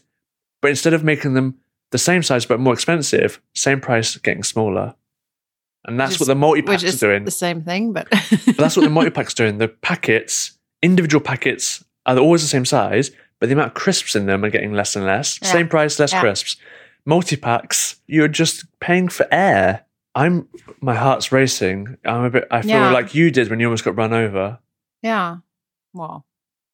but 0.62 0.70
instead 0.70 0.94
of 0.94 1.04
making 1.04 1.34
them 1.34 1.56
the 1.92 1.98
same 1.98 2.22
size 2.24 2.46
but 2.46 2.60
more 2.60 2.74
expensive, 2.74 3.42
same 3.56 3.80
price, 3.80 4.18
getting 4.18 4.44
smaller. 4.44 4.96
And 5.86 6.00
that's 6.00 6.14
Which 6.14 6.20
what 6.22 6.24
is- 6.24 6.28
the 6.28 6.36
multi 6.36 6.62
which 6.62 6.68
packs 6.68 6.84
is 6.84 7.02
are 7.04 7.08
doing. 7.08 7.24
the 7.26 7.32
same 7.32 7.62
thing, 7.62 7.94
but 7.94 8.08
But 8.46 8.58
that's 8.58 8.76
what 8.76 8.84
the 8.84 8.90
multi 8.90 9.10
packs 9.10 9.34
are 9.34 9.38
doing. 9.38 9.58
The 9.58 9.70
packets, 9.70 10.58
individual 10.82 11.22
packets, 11.24 11.84
are 12.06 12.18
always 12.18 12.42
the 12.42 12.48
same 12.50 12.66
size, 12.66 13.12
but 13.40 13.48
the 13.48 13.54
amount 13.54 13.70
of 13.70 13.74
crisps 13.76 14.16
in 14.16 14.26
them 14.26 14.44
are 14.44 14.50
getting 14.50 14.74
less 14.74 14.96
and 14.96 15.06
less. 15.06 15.40
Yeah. 15.42 15.52
Same 15.52 15.68
price, 15.70 15.98
less 16.00 16.12
Yeah. 16.12 16.20
crisps. 16.22 16.58
Multi 17.06 17.38
packs, 17.38 17.98
you're 18.08 18.28
just 18.28 18.66
paying 18.82 19.08
for 19.08 19.26
air. 19.32 19.86
I'm 20.18 20.48
my 20.82 20.96
heart's 20.96 21.32
racing. 21.32 21.98
I'm 22.06 22.24
a 22.26 22.30
bit. 22.30 22.48
I 22.52 22.62
feel 22.62 22.72
Yeah. 22.72 22.92
like 22.92 23.14
you 23.16 23.32
did 23.32 23.50
when 23.50 23.60
you 23.60 23.68
almost 23.68 23.84
got 23.86 23.96
run 23.96 24.14
over. 24.14 24.60
yeah. 25.02 25.38
Well, 25.94 26.26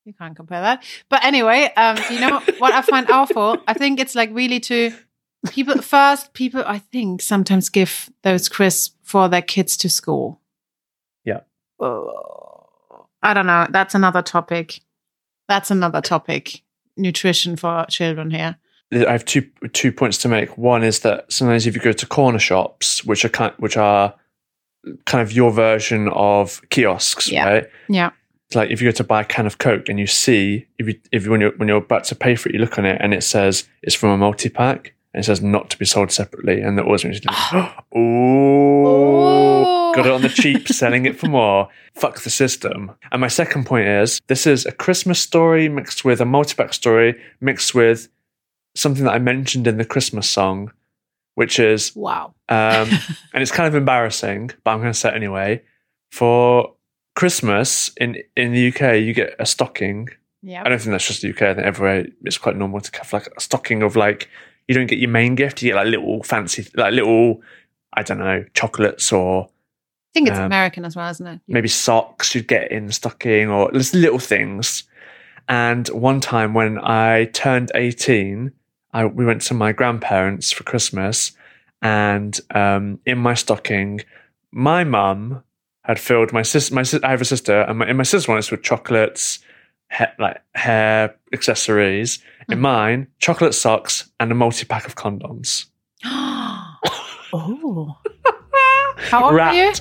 you 0.06 0.14
can't 0.14 0.36
compare 0.36 0.62
that. 0.62 0.84
But 1.10 1.24
anyway, 1.24 1.72
um, 1.78 1.98
you 2.12 2.20
know 2.20 2.40
what 2.58 2.74
I 2.74 2.82
find 2.82 3.10
awful? 3.10 3.58
I 3.68 3.74
think 3.74 4.00
it's 4.00 4.16
like 4.16 4.30
really 4.34 4.60
to 4.62 4.92
people 5.50 5.82
first. 5.82 6.34
People, 6.34 6.64
I 6.66 6.80
think, 6.80 7.22
sometimes 7.22 7.70
give 7.70 8.10
those 8.24 8.50
crisps 8.50 8.96
for 9.04 9.30
their 9.30 9.42
kids 9.42 9.78
to 9.78 9.90
school. 9.90 10.42
Yeah. 11.24 11.42
Oh, 11.80 13.08
I 13.22 13.34
don't 13.34 13.46
know. 13.48 13.68
That's 13.70 13.96
another 13.96 14.22
topic. 14.22 14.82
That's 15.48 15.72
another 15.72 16.02
topic. 16.02 16.64
Nutrition 16.98 17.56
for 17.56 17.86
children 17.90 18.30
here. 18.32 18.58
I 18.96 19.12
have 19.12 19.26
two 19.26 19.44
two 19.74 19.92
points 19.92 20.18
to 20.20 20.28
make. 20.28 20.58
One 20.58 20.84
is 20.84 21.00
that 21.00 21.32
sometimes 21.32 21.66
if 21.68 21.76
you 21.76 21.82
go 21.82 21.92
to 21.94 22.06
corner 22.06 22.40
shops, 22.40 23.04
which 23.06 23.26
are 23.26 23.30
kind, 23.30 23.54
which 23.58 23.78
are 23.78 24.14
kind 25.06 25.22
of 25.22 25.32
your 25.32 25.52
version 25.52 26.10
of 26.10 26.62
kiosks, 26.70 27.30
Yeah. 27.32 27.46
right? 27.48 27.66
Yeah. 27.90 28.12
It's 28.48 28.56
like 28.56 28.70
if 28.70 28.82
you 28.82 28.88
go 28.90 28.92
to 28.96 29.04
buy 29.04 29.22
a 29.22 29.26
can 29.26 29.46
of 29.48 29.58
Coke 29.58 29.88
and 29.90 29.98
you 30.00 30.06
see 30.08 30.68
if 30.78 30.88
you 30.88 31.00
if 31.12 31.26
you, 31.26 31.32
when 31.32 31.42
you're 31.42 31.52
when 31.58 31.68
you're 31.70 31.78
about 31.78 32.04
to 32.06 32.16
pay 32.16 32.36
for 32.36 32.50
it, 32.50 32.54
you 32.56 32.60
look 32.62 32.78
on 32.78 32.86
it 32.86 32.98
and 33.02 33.14
it 33.14 33.24
says 33.24 33.68
it's 33.82 33.96
from 33.96 34.10
a 34.10 34.18
multi 34.18 34.50
pack 34.50 34.94
and 35.14 35.24
it 35.24 35.26
says 35.26 35.42
not 35.42 35.70
to 35.70 35.78
be 35.78 35.86
sold 35.86 36.12
separately, 36.12 36.62
and 36.62 36.78
that 36.78 36.86
always 36.86 37.04
makes 37.06 37.16
you 37.18 37.22
think, 37.22 37.36
oh, 37.96 39.94
got 39.96 40.06
it 40.06 40.12
on 40.12 40.22
the 40.22 40.30
cheap, 40.30 40.68
selling 40.68 41.06
it 41.06 41.18
for 41.20 41.28
more. 41.28 41.70
Fuck 41.94 42.22
the 42.22 42.30
system. 42.30 42.92
And 43.12 43.22
my 43.22 43.28
second 43.28 43.66
point 43.66 43.88
is 43.88 44.20
this 44.28 44.48
is 44.48 44.66
a 44.66 44.72
Christmas 44.72 45.20
story 45.20 45.70
mixed 45.70 46.04
with 46.04 46.20
a 46.22 46.26
multi 46.26 46.56
pack 46.56 46.74
story 46.74 47.20
mixed 47.42 47.76
with 47.76 48.08
something 48.76 49.04
that 49.06 49.14
I 49.14 49.20
mentioned 49.20 49.68
in 49.68 49.78
the 49.78 49.86
Christmas 49.86 50.30
song, 50.30 50.72
which 51.36 51.60
is 51.60 51.96
Wow. 51.96 52.34
um, 52.50 52.90
and 53.34 53.42
it's 53.42 53.52
kind 53.52 53.68
of 53.68 53.76
embarrassing, 53.76 54.52
but 54.64 54.72
I'm 54.72 54.80
going 54.80 54.92
to 54.94 54.98
say 54.98 55.10
it 55.10 55.16
anyway. 55.16 55.62
For 56.12 56.74
Christmas 57.16 57.92
in 57.98 58.18
in 58.36 58.54
the 58.54 58.68
UK, 58.70 59.00
you 59.02 59.14
get 59.14 59.36
a 59.40 59.46
stocking. 59.46 60.10
Yeah. 60.42 60.62
I 60.66 60.70
don't 60.70 60.80
think 60.80 60.92
that's 60.92 61.08
just 61.08 61.22
the 61.22 61.30
UK. 61.30 61.42
I 61.44 61.54
think 61.54 61.66
everywhere 61.66 62.06
it's 62.24 62.38
quite 62.38 62.56
normal 62.58 62.82
to 62.82 62.98
have 62.98 63.14
like 63.14 63.28
a 63.36 63.40
stocking 63.40 63.82
of 63.82 63.96
like 63.96 64.30
you 64.68 64.76
don't 64.76 64.88
get 64.88 65.00
your 65.00 65.10
main 65.10 65.36
gift. 65.36 65.62
You 65.62 65.70
get 65.70 65.76
like 65.76 65.88
little 65.88 66.24
fancy, 66.24 66.68
like 66.76 66.94
little 66.94 67.42
I 67.94 68.04
don't 68.04 68.20
know 68.20 68.46
chocolates 68.54 69.12
or 69.12 69.46
I 69.46 70.12
think 70.14 70.30
it's 70.30 70.38
um, 70.38 70.46
American 70.46 70.86
as 70.86 70.96
well, 70.96 71.10
isn't 71.10 71.26
it? 71.26 71.40
maybe 71.48 71.68
socks 71.68 72.36
you'd 72.36 72.48
get 72.48 72.72
in 72.72 72.86
the 72.88 72.94
stocking 72.94 73.50
or 73.50 73.72
just 73.72 73.94
little 73.96 74.20
things. 74.20 74.84
And 75.50 75.88
one 75.90 76.20
time 76.22 76.54
when 76.54 76.78
I 76.80 77.26
turned 77.34 77.72
18, 77.76 78.52
I, 78.94 79.06
we 79.06 79.26
went 79.26 79.42
to 79.44 79.54
my 79.54 79.72
grandparents 79.72 80.52
for 80.52 80.64
Christmas. 80.64 81.32
And 81.82 82.40
um, 82.54 83.00
in 83.06 83.18
my 83.18 83.34
stocking, 83.34 84.02
my 84.52 84.84
mum 84.84 85.44
had 85.84 86.00
filled 86.00 86.32
my 86.32 86.44
sister. 86.44 86.74
My 86.74 86.84
sis- 86.84 87.04
I 87.04 87.10
have 87.10 87.22
a 87.22 87.26
sister, 87.26 87.62
and 87.62 87.80
my, 87.80 87.90
in 87.90 87.98
my 87.98 88.04
sister's 88.04 88.28
one 88.28 88.38
it's 88.38 88.52
with 88.52 88.64
chocolates, 88.64 89.40
like 90.18 90.42
hair 90.56 91.16
accessories. 91.34 92.20
In 92.50 92.60
mine, 92.60 93.08
chocolate 93.20 93.54
socks 93.54 94.10
and 94.20 94.32
a 94.32 94.36
multi 94.36 94.66
pack 94.66 94.86
of 94.86 94.96
condoms. 94.96 95.66
oh. 96.06 97.98
How 98.98 99.26
old 99.26 99.40
are 99.40 99.54
you? 99.54 99.74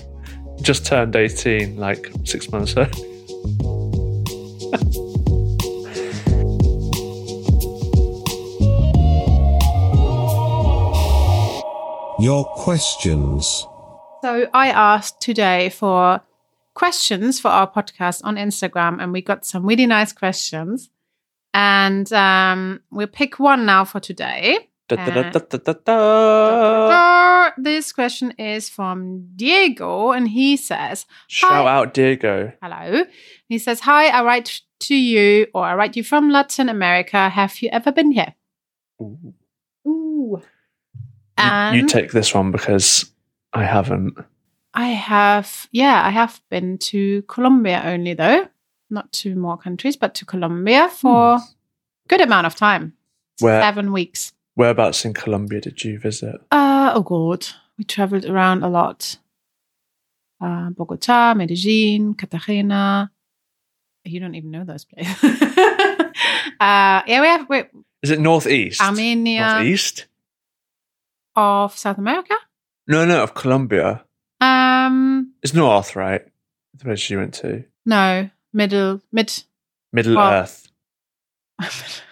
Just 0.60 0.86
turned 0.86 1.16
18, 1.16 1.76
like 1.76 2.10
six 2.24 2.50
months 2.50 2.72
ago. 2.72 3.81
Your 12.22 12.44
questions. 12.44 13.66
So 14.22 14.46
I 14.54 14.68
asked 14.68 15.20
today 15.20 15.70
for 15.70 16.20
questions 16.72 17.40
for 17.40 17.48
our 17.48 17.68
podcast 17.68 18.20
on 18.22 18.36
Instagram, 18.36 19.02
and 19.02 19.12
we 19.12 19.22
got 19.22 19.44
some 19.44 19.66
really 19.66 19.86
nice 19.86 20.12
questions. 20.12 20.88
And 21.52 22.12
um, 22.12 22.80
we'll 22.92 23.08
pick 23.08 23.40
one 23.40 23.66
now 23.66 23.84
for 23.84 23.98
today. 23.98 24.68
Da, 24.86 24.94
da, 24.94 25.10
da, 25.10 25.30
da, 25.30 25.40
da, 25.40 25.58
da, 25.58 25.72
da. 25.84 27.50
This 27.58 27.92
question 27.92 28.30
is 28.38 28.68
from 28.68 29.26
Diego, 29.34 30.12
and 30.12 30.28
he 30.28 30.56
says, 30.56 31.06
Shout 31.26 31.66
out 31.66 31.92
Diego. 31.92 32.52
Hello. 32.62 33.04
He 33.48 33.58
says, 33.58 33.80
Hi, 33.80 34.06
I 34.06 34.22
write 34.22 34.60
to 34.82 34.94
you, 34.94 35.48
or 35.52 35.64
I 35.64 35.74
write 35.74 35.96
you 35.96 36.04
from 36.04 36.30
Latin 36.30 36.68
America. 36.68 37.28
Have 37.28 37.60
you 37.62 37.68
ever 37.72 37.90
been 37.90 38.12
here? 38.12 38.36
Ooh. 39.00 39.34
Ooh. 39.88 40.40
You, 41.38 41.44
And 41.44 41.76
you 41.76 41.86
take 41.86 42.12
this 42.12 42.34
one 42.34 42.50
because 42.50 43.10
I 43.52 43.64
haven't. 43.64 44.14
I 44.74 44.88
have, 44.88 45.68
yeah, 45.72 46.02
I 46.04 46.10
have 46.10 46.40
been 46.50 46.78
to 46.78 47.22
Colombia 47.22 47.82
only 47.84 48.14
though, 48.14 48.48
not 48.90 49.12
to 49.12 49.34
more 49.34 49.56
countries, 49.56 49.96
but 49.96 50.14
to 50.16 50.24
Colombia 50.24 50.88
for 50.88 51.38
good 52.08 52.20
amount 52.20 52.46
of 52.46 52.54
time, 52.54 52.94
Where- 53.40 53.62
seven 53.62 53.92
weeks. 53.92 54.32
Whereabouts 54.54 55.06
in 55.06 55.14
Colombia 55.14 55.62
did 55.62 55.82
you 55.82 55.98
visit? 55.98 56.36
Uh, 56.50 56.92
oh 56.94 57.02
god, 57.02 57.46
we 57.78 57.84
traveled 57.84 58.26
around 58.26 58.62
a 58.62 58.68
lot. 58.68 59.16
Uh, 60.42 60.70
Bogota, 60.70 61.32
Medellin, 61.34 62.14
Cartagena. 62.14 63.10
You 64.04 64.20
don't 64.20 64.34
even 64.34 64.50
know 64.50 64.64
those 64.64 64.84
places. 64.84 65.22
uh, 65.22 66.12
yeah, 66.60 67.20
we 67.20 67.26
have 67.28 67.48
we, 67.48 67.64
Is 68.02 68.10
it 68.10 68.20
northeast? 68.20 68.80
Armenia 68.82 69.54
Northeast? 69.54 70.06
Of 71.36 71.76
South 71.76 71.98
America. 71.98 72.34
No, 72.86 73.04
no, 73.04 73.22
of 73.22 73.34
Colombia. 73.34 74.04
Um, 74.40 75.32
It's 75.42 75.54
north, 75.54 75.94
right? 75.96 76.22
The 76.74 76.84
place 76.84 77.08
you 77.10 77.18
went 77.18 77.34
to. 77.34 77.64
no, 77.86 78.30
middle, 78.52 79.00
mid. 79.12 79.42
Middle 79.92 80.16
Well- 80.16 80.32
Earth. 80.42 80.68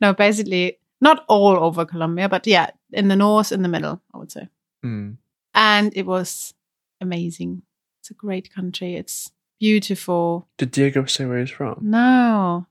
no, 0.00 0.12
basically 0.14 0.78
not 1.00 1.24
all 1.28 1.56
over 1.56 1.84
Colombia, 1.84 2.28
but 2.28 2.46
yeah, 2.46 2.70
in 2.92 3.08
the 3.08 3.16
north, 3.16 3.52
in 3.52 3.62
the 3.62 3.68
middle, 3.68 4.00
I 4.14 4.18
would 4.18 4.32
say. 4.32 4.48
Hmm. 4.82 5.12
and 5.54 5.92
it 5.96 6.06
was 6.06 6.54
amazing. 7.00 7.62
It's 8.00 8.10
a 8.10 8.14
great 8.14 8.52
country. 8.52 8.96
It's 8.96 9.30
beautiful. 9.60 10.48
Did 10.58 10.70
Diego 10.72 11.04
say 11.04 11.24
where 11.26 11.38
he's 11.40 11.50
from? 11.50 11.78
No, 11.82 12.66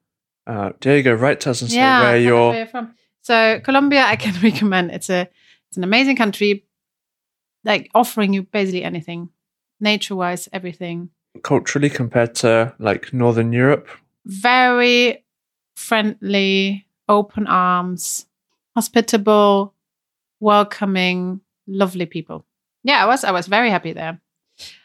Uh, 0.47 0.71
Diego, 0.81 1.13
write 1.15 1.39
to 1.41 1.51
us 1.51 1.61
and 1.61 1.69
say 1.71 1.77
yeah, 1.77 2.01
where 2.01 2.17
you're. 2.17 2.49
where 2.49 2.57
you're 2.57 2.67
from. 2.67 2.93
So 3.21 3.59
Colombia, 3.63 4.03
I 4.05 4.15
can 4.17 4.33
recommend. 4.43 4.91
It's 4.91 5.09
a 5.09 5.29
it's 5.71 5.77
an 5.77 5.85
amazing 5.85 6.17
country, 6.17 6.65
like 7.63 7.89
offering 7.95 8.33
you 8.33 8.43
basically 8.43 8.83
anything, 8.83 9.29
nature 9.79 10.17
wise, 10.17 10.49
everything. 10.51 11.09
culturally 11.43 11.89
compared 11.89 12.35
to 12.35 12.75
like 12.77 13.13
Northern 13.13 13.53
Europe. 13.53 13.87
Very 14.25 15.23
friendly, 15.77 16.85
open 17.07 17.47
arms, 17.47 18.25
hospitable, 18.75 19.73
welcoming, 20.41 21.39
lovely 21.67 22.05
people. 22.05 22.45
Yeah, 22.83 23.01
I 23.01 23.05
was 23.05 23.23
I 23.23 23.31
was 23.31 23.47
very 23.47 23.69
happy 23.69 23.93
there. 23.93 24.19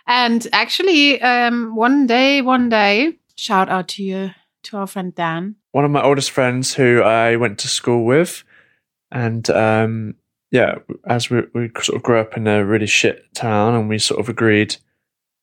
And 0.07 0.47
actually, 0.53 1.21
um, 1.21 1.75
one 1.75 2.07
day, 2.07 2.43
one 2.43 2.69
day, 2.69 3.19
shout 3.37 3.69
out 3.69 3.89
to 3.89 4.05
you 4.05 4.31
to 4.63 4.77
our 4.77 4.87
friend 4.87 5.13
Dan. 5.13 5.57
One 5.73 5.85
of 5.85 5.91
my 5.91 6.03
oldest 6.03 6.31
friends 6.31 6.75
who 6.75 7.03
I 7.03 7.35
went 7.35 7.59
to 7.59 7.69
school 7.69 8.05
with, 8.05 8.45
and 9.11 9.51
um, 9.51 10.15
yeah, 10.51 10.77
as 11.07 11.31
we, 11.31 11.43
we 11.55 11.71
sort 11.81 11.97
of 11.97 12.03
grew 12.03 12.21
up 12.21 12.37
in 12.37 12.47
a 12.47 12.65
really 12.65 12.87
shit 12.87 13.25
town, 13.35 13.75
and 13.75 13.89
we 13.89 13.99
sort 13.99 14.21
of 14.21 14.29
agreed 14.29 14.77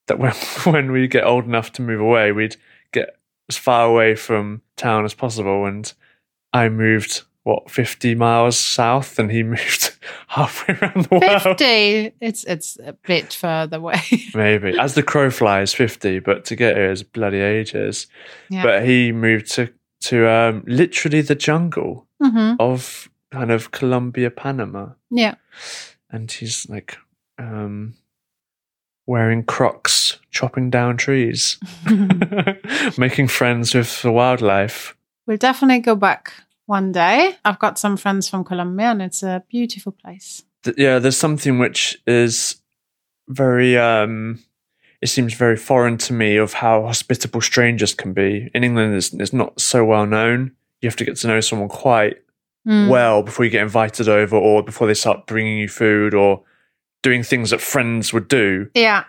that 0.08 0.20
when 0.20 0.34
when 0.66 0.92
we 0.92 1.08
get 1.08 1.26
old 1.26 1.46
enough 1.46 1.72
to 1.74 1.82
move 1.82 2.00
away, 2.00 2.32
we'd 2.32 2.58
get 2.92 3.18
as 3.50 3.58
far 3.58 3.86
away 3.86 4.16
from 4.16 4.62
town 4.78 5.06
as 5.06 5.14
possible. 5.14 5.66
And 5.66 5.92
I 6.54 6.70
moved 6.70 7.24
what 7.44 7.70
fifty 7.70 8.16
miles 8.16 8.58
south, 8.58 9.20
and 9.20 9.30
he 9.32 9.44
moved 9.56 9.98
halfway 10.28 10.76
around 10.76 11.06
the 11.06 11.20
world. 11.20 11.42
Fifty. 11.44 12.14
It's 12.22 12.44
it's 12.46 12.78
a 12.84 12.94
bit 12.94 13.34
further 13.34 13.78
away. 13.78 14.02
Maybe 14.34 14.78
as 14.80 14.96
the 14.96 15.04
crow 15.04 15.30
flies, 15.30 15.74
fifty, 15.74 16.20
but 16.20 16.46
to 16.46 16.56
get 16.56 16.78
here 16.78 16.92
is 16.92 17.04
bloody 17.04 17.42
ages. 17.42 18.08
yeah. 18.50 18.64
But 18.64 18.86
he 18.86 19.12
moved 19.12 19.52
to 19.54 19.70
to 20.04 20.30
um, 20.30 20.64
literally 20.68 21.22
the 21.22 21.36
jungle 21.36 22.08
hmm 22.22 22.54
of 22.60 23.10
kind 23.34 23.52
of 23.52 23.72
Colombia, 23.72 24.30
Panama, 24.30 24.90
Yeah. 25.10 25.36
and 26.12 26.32
he's 26.32 26.70
like 26.70 26.98
um, 27.40 27.96
wearing 29.08 29.44
Crocs, 29.44 30.20
chopping 30.32 30.70
down 30.70 30.98
trees, 30.98 31.58
making 32.98 33.28
friends 33.28 33.74
with 33.74 34.02
the 34.02 34.12
wildlife. 34.12 34.96
We'll 35.26 35.38
definitely 35.38 35.80
go 35.80 35.96
back 35.96 36.34
one 36.68 36.92
day. 36.92 37.36
I've 37.44 37.60
got 37.60 37.80
some 37.80 37.98
friends 37.98 38.30
from 38.30 38.44
Colombia, 38.44 38.88
and 38.92 39.02
it's 39.02 39.24
a 39.24 39.44
beautiful 39.50 39.92
place. 39.94 40.44
Yeah, 40.78 41.00
there's 41.00 41.18
something 41.18 41.60
which 41.60 41.98
is 42.06 42.62
very. 43.28 43.78
Um, 43.78 44.44
it 45.02 45.08
seems 45.10 45.34
very 45.34 45.58
foreign 45.58 45.98
to 45.98 46.14
me 46.14 46.38
of 46.38 46.54
how 46.54 46.84
hospitable 46.84 47.42
strangers 47.42 47.94
can 47.94 48.14
be. 48.14 48.50
In 48.54 48.64
England, 48.64 48.96
it's, 48.96 49.12
it's 49.14 49.34
not 49.34 49.60
so 49.60 49.84
well 49.84 50.06
known. 50.06 50.52
You 50.82 50.88
have 50.88 50.96
to 50.98 51.04
get 51.06 51.18
to 51.18 51.28
know 51.28 51.42
someone 51.42 51.68
quite 51.68 52.23
Mm. 52.68 52.88
well 52.88 53.24
before 53.24 53.44
you 53.44 53.52
get 53.52 53.62
invited 53.62 54.08
over 54.08 54.38
or 54.38 54.64
before 54.64 54.88
they 54.88 54.94
start 54.94 55.28
bringing 55.28 55.58
you 55.58 55.68
food 55.68 56.14
or 56.14 56.44
doing 57.02 57.22
things 57.22 57.50
that 57.50 57.60
friends 57.60 58.14
would 58.14 58.28
do. 58.30 58.70
yeah. 58.74 59.04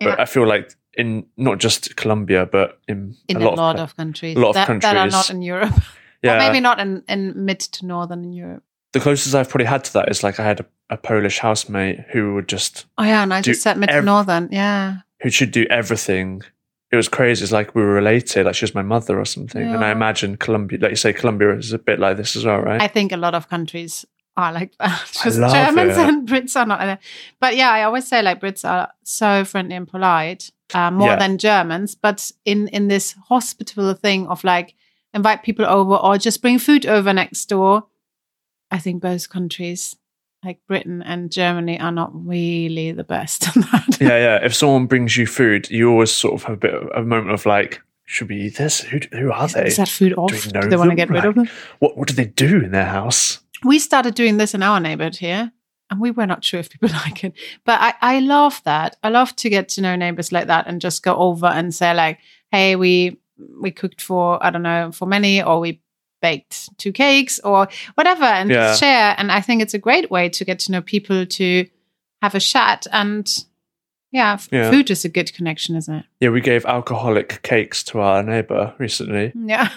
But 0.00 0.08
Yeah. 0.08 0.16
I 0.18 0.26
feel 0.26 0.46
like 0.46 0.74
in 0.96 1.24
not 1.36 1.58
just 1.58 1.96
Colombia, 1.96 2.44
but 2.46 2.78
in, 2.86 3.16
in 3.28 3.36
a 3.38 3.40
lot, 3.50 3.76
of, 3.76 3.80
of 3.90 3.96
countries, 3.96 4.36
a 4.36 4.40
lot 4.40 4.50
of 4.50 4.54
that, 4.56 4.80
that 4.82 4.96
are 4.96 5.08
not 5.10 5.30
in 5.30 5.40
Europe. 5.42 5.72
yeah, 6.22 6.34
Or 6.34 6.38
maybe 6.38 6.60
not 6.60 6.78
in, 6.80 7.02
in 7.08 7.44
mid 7.46 7.60
to 7.60 7.86
northern 7.86 8.32
Europe. 8.32 8.62
the 8.92 9.00
closest 9.00 9.34
I've 9.34 9.48
probably 9.48 9.66
had 9.66 9.84
to 9.84 9.92
that 9.94 10.10
is 10.10 10.22
like 10.22 10.38
I 10.38 10.44
had 10.44 10.60
a, 10.60 10.66
a 10.90 10.96
Polish 10.98 11.38
housemate 11.38 12.00
who 12.12 12.34
would 12.34 12.48
just 12.48 12.84
Oh 12.98 13.04
yeah, 13.04 13.22
and 13.22 13.32
I 13.32 13.40
just 13.40 13.62
said 13.62 13.78
mid 13.78 13.88
to 13.88 14.02
northern. 14.02 14.48
Yeah, 14.52 14.96
who 15.22 15.30
should 15.30 15.50
do 15.50 15.64
everything. 15.70 16.42
It 16.90 16.96
was 16.96 17.08
crazy. 17.08 17.42
It's 17.42 17.52
like 17.52 17.74
we 17.74 17.82
were 17.82 17.92
related, 17.92 18.46
like 18.46 18.54
she 18.54 18.64
was 18.64 18.74
my 18.74 18.82
mother 18.82 19.18
or 19.20 19.24
something. 19.26 19.62
And 19.62 19.84
I 19.84 19.90
imagine 19.90 20.36
Colombia, 20.38 20.78
like 20.80 20.90
you 20.90 20.96
say, 20.96 21.12
Colombia 21.12 21.54
is 21.56 21.72
a 21.72 21.78
bit 21.78 21.98
like 21.98 22.16
this 22.16 22.34
as 22.34 22.44
well, 22.46 22.60
right? 22.60 22.80
I 22.80 22.88
think 22.88 23.12
a 23.12 23.16
lot 23.18 23.34
of 23.34 23.48
countries 23.50 24.06
are 24.38 24.52
like 24.52 24.72
that. 24.78 24.90
I 25.20 25.24
Just 25.24 25.36
Germans 25.38 25.98
it. 25.98 26.08
and 26.08 26.26
Brits 26.26 26.56
are 26.56 26.64
not. 26.64 26.78
like 26.80 26.88
that. 26.88 27.02
But 27.40 27.56
yeah, 27.56 27.70
I 27.70 27.82
always 27.82 28.08
say 28.08 28.22
like 28.22 28.40
Brits 28.40 28.66
are 28.66 28.88
so 29.02 29.44
friendly 29.44 29.76
and 29.76 29.86
polite, 29.86 30.50
uh, 30.72 30.90
more 30.90 31.08
Yeah. 31.08 31.16
than 31.16 31.36
Germans. 31.36 31.94
But 31.94 32.32
in 32.46 32.68
in 32.68 32.88
this 32.88 33.14
hospitable 33.28 33.92
thing 33.92 34.26
of 34.28 34.42
like 34.42 34.74
invite 35.12 35.42
people 35.42 35.66
over 35.66 35.94
or 35.94 36.16
just 36.16 36.40
bring 36.40 36.58
food 36.58 36.86
over 36.86 37.12
next 37.12 37.46
door, 37.50 37.84
I 38.70 38.78
think 38.78 39.02
both 39.02 39.28
countries. 39.28 39.94
Like 40.44 40.60
Britain 40.68 41.02
and 41.02 41.32
Germany 41.32 41.80
are 41.80 41.90
not 41.92 42.10
really 42.14 42.92
the 42.92 43.04
best 43.04 43.44
in 43.56 43.62
that. 43.62 43.98
yeah, 44.00 44.08
yeah. 44.08 44.38
If 44.44 44.54
someone 44.54 44.86
brings 44.86 45.16
you 45.16 45.26
food, 45.26 45.68
you 45.70 45.90
always 45.90 46.12
sort 46.12 46.34
of 46.34 46.44
have 46.44 46.54
a 46.54 46.58
bit 46.58 46.74
of 46.74 46.88
a 46.94 47.02
moment 47.04 47.32
of 47.32 47.44
like, 47.44 47.82
should 48.04 48.28
we 48.28 48.42
eat 48.42 48.56
this? 48.56 48.80
Who, 48.80 49.00
who 49.12 49.32
are 49.32 49.48
they? 49.48 49.66
Is 49.66 49.76
that 49.76 49.88
food 49.88 50.14
off? 50.14 50.30
we 50.32 50.38
Do, 50.52 50.60
know 50.60 50.68
they 50.68 50.76
want 50.76 50.90
to 50.90 50.96
get 50.96 51.10
rid 51.10 51.24
of 51.24 51.34
them? 51.34 51.48
What 51.80 51.96
what 51.98 52.08
do 52.08 52.14
they 52.14 52.26
do 52.26 52.62
in 52.62 52.70
their 52.70 52.86
house? 52.86 53.40
we 53.64 53.78
started 53.80 54.14
doing 54.14 54.36
this 54.36 54.54
in 54.54 54.62
our 54.62 54.78
neighborhood 54.78 55.16
here 55.16 55.50
and 55.90 56.00
we 56.00 56.12
were 56.12 56.26
not 56.26 56.44
sure 56.44 56.60
if 56.60 56.70
people 56.70 56.88
like 57.04 57.24
it 57.24 57.32
but 57.64 57.80
i 57.80 57.92
i 58.00 58.20
love 58.20 58.62
that 58.64 58.94
i 59.02 59.08
love 59.08 59.34
to 59.34 59.50
get 59.50 59.68
to 59.68 59.80
know 59.80 59.96
neighbors 59.96 60.30
like 60.30 60.46
that 60.46 60.66
and 60.68 60.80
just 60.80 61.02
go 61.02 61.16
over 61.16 61.46
and 61.46 61.74
say 61.74 61.92
like 61.92 62.20
hey 62.52 62.76
we 62.76 63.18
we 63.60 63.72
cooked 63.72 64.00
for 64.00 64.40
i 64.44 64.50
don't 64.50 64.62
know 64.62 64.92
for 64.92 65.06
many 65.06 65.42
or 65.42 65.58
we 65.58 65.80
baked 66.20 66.76
two 66.78 66.92
cakes 66.92 67.38
or 67.44 67.68
whatever 67.94 68.24
and 68.24 68.50
Yeah. 68.50 68.74
share 68.74 69.14
and 69.18 69.30
i 69.32 69.40
think 69.40 69.62
it's 69.62 69.74
a 69.74 69.78
great 69.78 70.10
way 70.10 70.28
to 70.28 70.44
get 70.44 70.58
to 70.60 70.72
know 70.72 70.82
people 70.82 71.26
to 71.26 71.66
have 72.22 72.34
a 72.34 72.40
chat 72.40 72.86
and 72.92 73.44
yeah, 74.10 74.38
Yeah. 74.50 74.70
food 74.70 74.90
is 74.90 75.04
a 75.04 75.08
good 75.10 75.34
connection 75.34 75.76
isn't 75.76 75.94
it 75.94 76.04
Yeah, 76.20 76.30
we 76.30 76.40
gave 76.40 76.64
alcoholic 76.64 77.42
cakes 77.42 77.84
to 77.84 78.00
our 78.00 78.22
neighbour 78.22 78.74
recently. 78.78 79.32
Mm, 79.36 79.50
yeah 79.50 79.68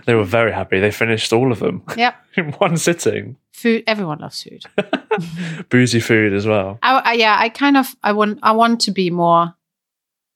they 0.06 0.14
were 0.14 0.24
very 0.24 0.52
happy. 0.52 0.80
They 0.80 0.90
finished 0.90 1.32
all 1.32 1.50
of 1.50 1.58
them 1.58 1.82
yep 1.96 2.14
in 2.36 2.52
one 2.52 2.76
sitting. 2.76 3.36
food 3.52 3.84
everyone 3.86 4.18
loves 4.18 4.42
food 4.42 4.64
Boozy 5.70 6.00
food 6.00 6.32
as 6.34 6.46
well. 6.46 6.78
I, 6.82 6.98
I 7.04 7.12
yeah, 7.14 7.36
I 7.38 7.48
kind 7.48 7.76
of 7.76 7.94
I 8.02 8.12
want 8.12 8.38
I 8.42 8.52
want 8.52 8.80
to 8.82 8.90
be 8.90 9.10
more 9.10 9.54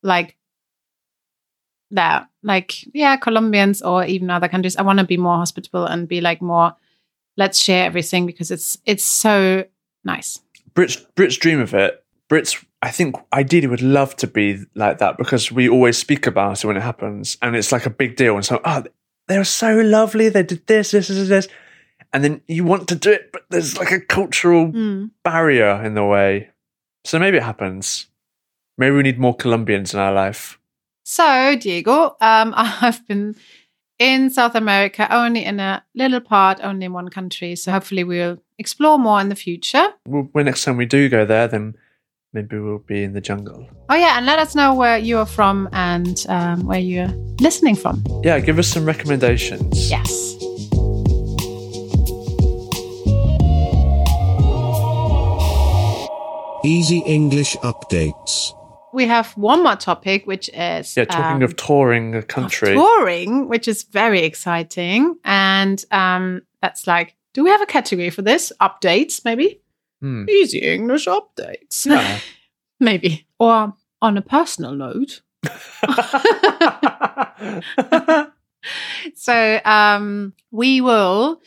like 0.03 0.36
that. 1.91 2.27
Like 2.43 2.85
yeah, 2.93 3.17
Colombians 3.17 3.81
or 3.81 4.05
even 4.05 4.29
other 4.29 4.47
countries. 4.47 4.75
I 4.77 4.81
want 4.81 4.99
to 4.99 5.05
be 5.05 5.17
more 5.17 5.35
hospitable 5.37 5.85
and 5.85 6.07
be 6.07 6.21
like 6.21 6.41
more 6.41 6.75
let's 7.37 7.59
share 7.59 7.85
everything 7.85 8.25
because 8.25 8.49
it's 8.51 8.77
it's 8.85 9.03
so 9.03 9.63
nice. 10.03 10.39
Brits 10.73 11.05
Brits 11.15 11.39
dream 11.39 11.59
of 11.59 11.73
it. 11.73 12.03
Brits, 12.29 12.63
I 12.81 12.91
think, 12.91 13.15
ideally 13.31 13.67
would 13.67 13.81
love 13.81 14.15
to 14.17 14.27
be 14.27 14.59
like 14.75 14.97
that 14.97 15.17
because 15.17 15.49
we 15.51 15.69
always 15.69 15.97
speak 15.97 16.27
about 16.27 16.61
it 16.63 16.67
when 16.67 16.75
it 16.77 16.83
happens, 16.83 17.37
and 17.41 17.55
it's 17.55 17.71
like 17.71 17.85
a 17.85 17.89
big 17.89 18.17
deal. 18.17 18.35
And 18.35 18.43
so, 18.43 18.59
oh, 18.65 18.83
they're 19.27 19.45
so 19.45 19.77
lovely. 19.77 20.27
They 20.29 20.43
did 20.43 20.67
this, 20.67 20.91
this, 20.91 21.07
this, 21.07 21.29
this, 21.29 21.47
and 22.11 22.23
then 22.23 22.41
you 22.47 22.65
want 22.65 22.89
to 22.89 22.95
do 22.95 23.11
it, 23.11 23.31
but 23.31 23.43
there's 23.49 23.77
like 23.77 23.91
a 23.91 24.01
cultural 24.01 24.67
Mm. 24.71 25.11
barrier 25.23 25.81
in 25.85 25.93
the 25.93 26.03
way. 26.03 26.49
So 27.05 27.17
maybe 27.17 27.37
it 27.37 27.43
happens. 27.43 28.07
Maybe 28.77 28.95
we 28.95 29.03
need 29.03 29.19
more 29.19 29.35
Colombians 29.35 29.93
in 29.93 29.99
our 29.99 30.11
life. 30.11 30.56
So 31.09 31.55
Diego, 31.55 32.17
um, 32.19 32.53
I've 32.57 33.07
been 33.07 33.37
in 33.97 34.29
South 34.29 34.55
America 34.55 35.07
only 35.09 35.45
in 35.45 35.61
a 35.61 35.81
little 35.95 36.19
part, 36.19 36.59
only 36.61 36.87
in 36.87 36.91
one 36.91 37.07
country. 37.07 37.55
So 37.55 37.71
hopefully 37.71 38.03
we'll 38.03 38.39
explore 38.59 38.99
more 38.99 39.21
in 39.21 39.29
the 39.29 39.35
future. 39.35 39.87
Well, 40.05 40.27
when 40.33 40.45
next 40.45 40.65
time 40.65 40.75
we 40.75 40.85
do 40.85 41.07
go 41.07 41.25
there, 41.25 41.47
then 41.47 41.75
maybe 42.33 42.59
we'll 42.59 42.79
be 42.79 43.03
in 43.05 43.13
the 43.13 43.21
jungle. 43.21 43.69
Oh 43.87 43.95
yeah, 43.95 44.17
and 44.17 44.25
let 44.25 44.37
us 44.37 44.53
know 44.53 44.73
where 44.73 44.97
you 44.97 45.17
are 45.17 45.25
from 45.25 45.69
and 45.71 46.25
um, 46.27 46.65
where 46.65 46.79
you're 46.79 47.07
listening 47.39 47.77
from. 47.77 48.03
Yeah, 48.25 48.41
give 48.41 48.59
us 48.59 48.67
some 48.67 48.83
recommendations. 48.83 49.89
Yes. 49.89 50.33
Easy 56.65 56.99
English 57.05 57.55
updates. 57.63 58.56
We 58.97 59.05
have 59.05 59.37
one 59.37 59.61
more 59.61 59.75
topic, 59.75 60.25
which 60.25 60.49
is 60.55 60.97
Yeah, 60.97 61.05
talking 61.05 61.35
um, 61.35 61.43
of 61.43 61.55
touring 61.55 62.15
a 62.15 62.23
country. 62.23 62.73
touring, 62.73 63.47
which 63.47 63.67
is 63.67 63.83
very 63.83 64.23
exciting, 64.23 65.17
and 65.23 65.85
um, 65.91 66.41
that's 66.63 66.87
like, 66.87 67.15
do 67.35 67.43
we 67.43 67.51
have 67.51 67.61
a 67.61 67.67
category 67.67 68.09
for 68.09 68.23
this? 68.23 68.51
Updates, 68.59 69.23
maybe. 69.23 69.61
Hmm. 70.01 70.27
Easy 70.27 70.57
English 70.57 71.05
updates, 71.05 71.85
Yeah. 71.85 72.17
maybe. 72.79 73.27
Or 73.37 73.75
on 74.01 74.17
a 74.17 74.23
personal 74.23 74.73
note. 74.73 75.21
so 79.13 79.59
um, 79.63 80.33
we 80.49 80.81
will 80.81 81.39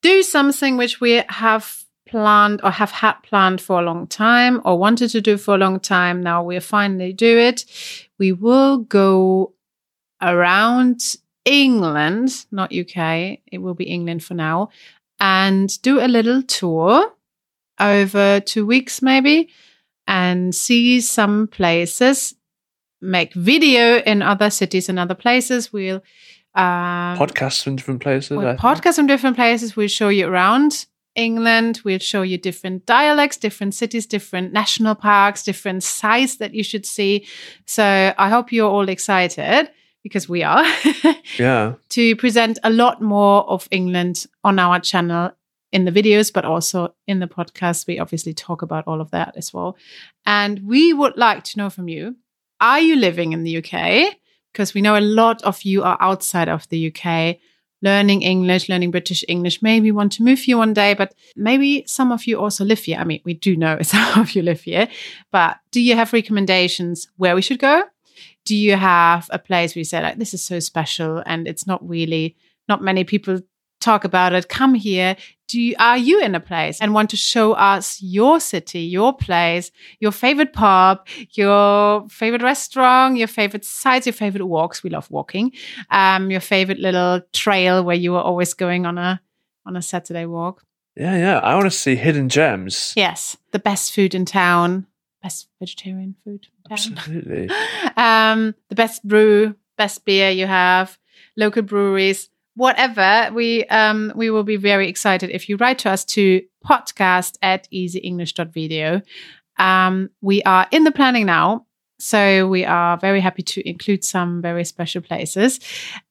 do 0.00 0.22
something 0.22 0.78
which 0.78 0.98
we 0.98 1.22
have 1.28 1.84
planned 2.10 2.60
or 2.64 2.70
have 2.70 2.90
had 2.90 3.14
planned 3.22 3.60
for 3.60 3.80
a 3.80 3.84
long 3.84 4.06
time 4.06 4.60
or 4.64 4.78
wanted 4.78 5.10
to 5.10 5.20
do 5.20 5.36
for 5.36 5.54
a 5.54 5.58
long 5.58 5.78
time. 5.78 6.22
Now 6.22 6.42
we'll 6.42 6.60
finally 6.60 7.12
do 7.12 7.38
it. 7.38 7.64
We 8.18 8.32
will 8.32 8.78
go 8.78 9.54
around 10.20 11.16
England, 11.44 12.46
not 12.50 12.74
UK. 12.74 13.38
It 13.50 13.58
will 13.62 13.74
be 13.74 13.84
England 13.84 14.24
for 14.24 14.34
now, 14.34 14.70
and 15.18 15.80
do 15.82 16.00
a 16.00 16.08
little 16.08 16.42
tour. 16.42 17.12
over 17.78 18.40
two 18.40 18.66
weeks 18.66 19.00
maybe 19.00 19.48
and 20.06 20.54
see 20.54 21.00
some 21.00 21.46
places, 21.46 22.34
make 23.00 23.32
video 23.32 24.00
in 24.00 24.20
other 24.20 24.50
cities 24.50 24.90
and 24.90 24.98
other 24.98 25.14
places. 25.14 25.72
We'll 25.72 26.02
um, 26.54 27.16
Podcasts 27.16 27.62
from 27.62 27.76
different 27.76 28.02
places. 28.02 28.36
we'll 28.36 28.48
I 28.48 28.56
podcast 28.56 28.96
from 28.96 29.06
different 29.06 29.36
places. 29.36 29.76
We'll 29.76 29.88
show 29.88 30.08
you 30.08 30.26
around 30.26 30.86
England. 31.14 31.80
We'll 31.84 31.98
show 31.98 32.22
you 32.22 32.38
different 32.38 32.86
dialects, 32.86 33.36
different 33.36 33.74
cities, 33.74 34.06
different 34.06 34.52
national 34.52 34.94
parks, 34.94 35.42
different 35.42 35.82
sites 35.82 36.36
that 36.36 36.54
you 36.54 36.62
should 36.62 36.86
see. 36.86 37.26
So 37.66 38.14
I 38.16 38.28
hope 38.28 38.52
you're 38.52 38.70
all 38.70 38.88
excited 38.88 39.70
because 40.02 40.28
we 40.28 40.42
are 40.42 40.64
Yeah. 41.38 41.74
to 41.90 42.16
present 42.16 42.58
a 42.62 42.70
lot 42.70 43.02
more 43.02 43.48
of 43.50 43.68
England 43.70 44.26
on 44.44 44.58
our 44.58 44.80
channel 44.80 45.32
in 45.72 45.84
the 45.84 45.92
videos, 45.92 46.32
but 46.32 46.44
also 46.44 46.94
in 47.06 47.20
the 47.20 47.28
podcast. 47.28 47.86
We 47.86 47.98
obviously 47.98 48.34
talk 48.34 48.62
about 48.62 48.84
all 48.86 49.00
of 49.00 49.10
that 49.10 49.36
as 49.36 49.52
well. 49.52 49.76
And 50.24 50.66
we 50.66 50.92
would 50.92 51.16
like 51.16 51.44
to 51.44 51.58
know 51.58 51.70
from 51.70 51.88
you 51.88 52.16
are 52.60 52.80
you 52.80 52.96
living 52.96 53.32
in 53.32 53.42
the 53.44 53.56
UK? 53.58 54.14
Because 54.52 54.74
we 54.74 54.80
know 54.82 54.96
a 54.96 55.00
lot 55.00 55.42
of 55.42 55.62
you 55.62 55.82
are 55.82 55.96
outside 56.00 56.48
of 56.48 56.68
the 56.68 56.92
UK. 56.92 57.38
Learning 57.82 58.22
English, 58.22 58.68
learning 58.68 58.90
British 58.90 59.24
English, 59.26 59.62
maybe 59.62 59.90
want 59.90 60.12
to 60.12 60.22
move 60.22 60.38
here 60.40 60.58
one 60.58 60.74
day, 60.74 60.94
but 60.94 61.14
maybe 61.34 61.82
some 61.86 62.12
of 62.12 62.26
you 62.26 62.38
also 62.38 62.64
live 62.64 62.80
here. 62.80 62.98
I 62.98 63.04
mean, 63.04 63.20
we 63.24 63.34
do 63.34 63.56
know 63.56 63.78
some 63.82 64.20
of 64.20 64.34
you 64.34 64.42
live 64.42 64.60
here, 64.60 64.88
but 65.30 65.58
do 65.70 65.80
you 65.80 65.96
have 65.96 66.12
recommendations 66.12 67.08
where 67.16 67.34
we 67.34 67.42
should 67.42 67.58
go? 67.58 67.84
do 68.44 68.56
you 68.56 68.76
have 68.76 69.28
a 69.32 69.38
place 69.38 69.74
where 69.74 69.80
you 69.80 69.84
say 69.84 70.02
like 70.02 70.18
this 70.18 70.34
is 70.34 70.42
so 70.42 70.58
special 70.58 71.22
and 71.26 71.46
it's 71.46 71.66
not 71.66 71.86
really 71.88 72.36
not 72.68 72.82
many 72.82 73.04
people 73.04 73.38
talk 73.80 74.04
about 74.04 74.32
it 74.32 74.48
come 74.48 74.74
here 74.74 75.16
do 75.50 75.60
you 75.60 75.74
are 75.78 75.98
you 75.98 76.20
in 76.26 76.34
a 76.34 76.40
place 76.40 76.80
and 76.80 76.94
want 76.94 77.10
to 77.10 77.16
show 77.16 77.52
us 77.70 77.86
your 78.02 78.38
city 78.40 78.80
your 78.96 79.12
place 79.26 79.70
your 80.04 80.12
favorite 80.12 80.52
pub 80.52 80.96
your 81.32 82.08
favorite 82.08 82.42
restaurant 82.42 83.16
your 83.16 83.28
favorite 83.28 83.64
sites 83.64 84.06
your 84.06 84.12
favorite 84.12 84.46
walks 84.46 84.82
we 84.84 84.90
love 84.90 85.10
walking 85.10 85.50
um 85.90 86.30
your 86.30 86.40
favorite 86.40 86.78
little 86.78 87.20
trail 87.32 87.82
where 87.84 87.96
you 88.04 88.14
are 88.14 88.22
always 88.22 88.54
going 88.54 88.86
on 88.86 88.96
a 88.98 89.20
on 89.66 89.76
a 89.76 89.82
saturday 89.82 90.26
walk 90.26 90.62
Yeah, 90.96 91.16
yeah. 91.24 91.38
I 91.38 91.54
want 91.54 91.66
to 91.72 91.78
see 91.84 91.96
hidden 91.96 92.28
gems. 92.28 92.92
yes 92.96 93.36
the 93.52 93.58
best 93.70 93.92
food 93.94 94.14
in 94.14 94.24
town 94.24 94.86
best 95.22 95.48
vegetarian 95.58 96.14
food 96.24 96.46
in 96.52 96.76
town 96.76 96.94
Absolutely. 96.96 97.48
um, 97.96 98.54
the 98.68 98.74
best 98.74 99.02
brew, 99.06 99.54
best 99.76 100.04
beer 100.06 100.30
you 100.30 100.46
have, 100.46 100.98
local 101.36 101.62
breweries, 101.62 102.30
whatever. 102.60 103.30
We 103.32 103.64
um, 103.66 104.12
we 104.14 104.28
will 104.28 104.44
be 104.44 104.56
very 104.56 104.86
excited 104.86 105.30
if 105.30 105.48
you 105.48 105.56
write 105.56 105.78
to 105.80 105.90
us 105.90 106.04
to 106.16 106.42
podcast 106.62 107.38
at 107.40 107.66
easyenglish.video. 107.72 109.00
Um, 109.56 110.10
we 110.20 110.42
are 110.42 110.66
in 110.70 110.84
the 110.84 110.92
planning 110.92 111.24
now. 111.24 111.64
So 111.98 112.46
we 112.48 112.66
are 112.66 112.98
very 112.98 113.20
happy 113.20 113.42
to 113.42 113.66
include 113.66 114.04
some 114.04 114.42
very 114.42 114.64
special 114.64 115.00
places. 115.00 115.58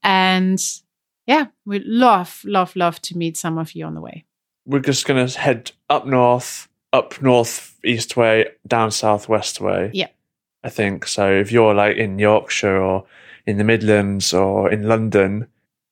And 0.01 0.59
yeah, 1.27 1.47
we'd 1.65 1.85
love, 1.85 2.41
love, 2.45 2.75
love 2.75 2.99
to 3.03 3.17
meet 3.17 3.37
some 3.37 3.59
of 3.59 3.73
you 3.73 3.85
on 3.85 3.93
the 3.93 4.01
way. 4.01 4.25
We're 4.65 4.79
just 4.79 5.05
going 5.05 5.25
to 5.25 5.39
head 5.39 5.71
up 5.89 6.05
north, 6.07 6.67
up 6.93 7.21
north 7.21 7.75
east 7.83 8.17
way, 8.17 8.47
down 8.67 8.91
south 8.91 9.29
west 9.29 9.61
way. 9.61 9.91
Yeah. 9.93 10.09
I 10.63 10.69
think 10.69 11.07
so. 11.07 11.31
If 11.31 11.51
you're 11.51 11.73
like 11.73 11.97
in 11.97 12.19
Yorkshire 12.19 12.77
or 12.77 13.05
in 13.45 13.57
the 13.57 13.63
Midlands 13.63 14.33
or 14.33 14.71
in 14.71 14.87
London 14.87 15.47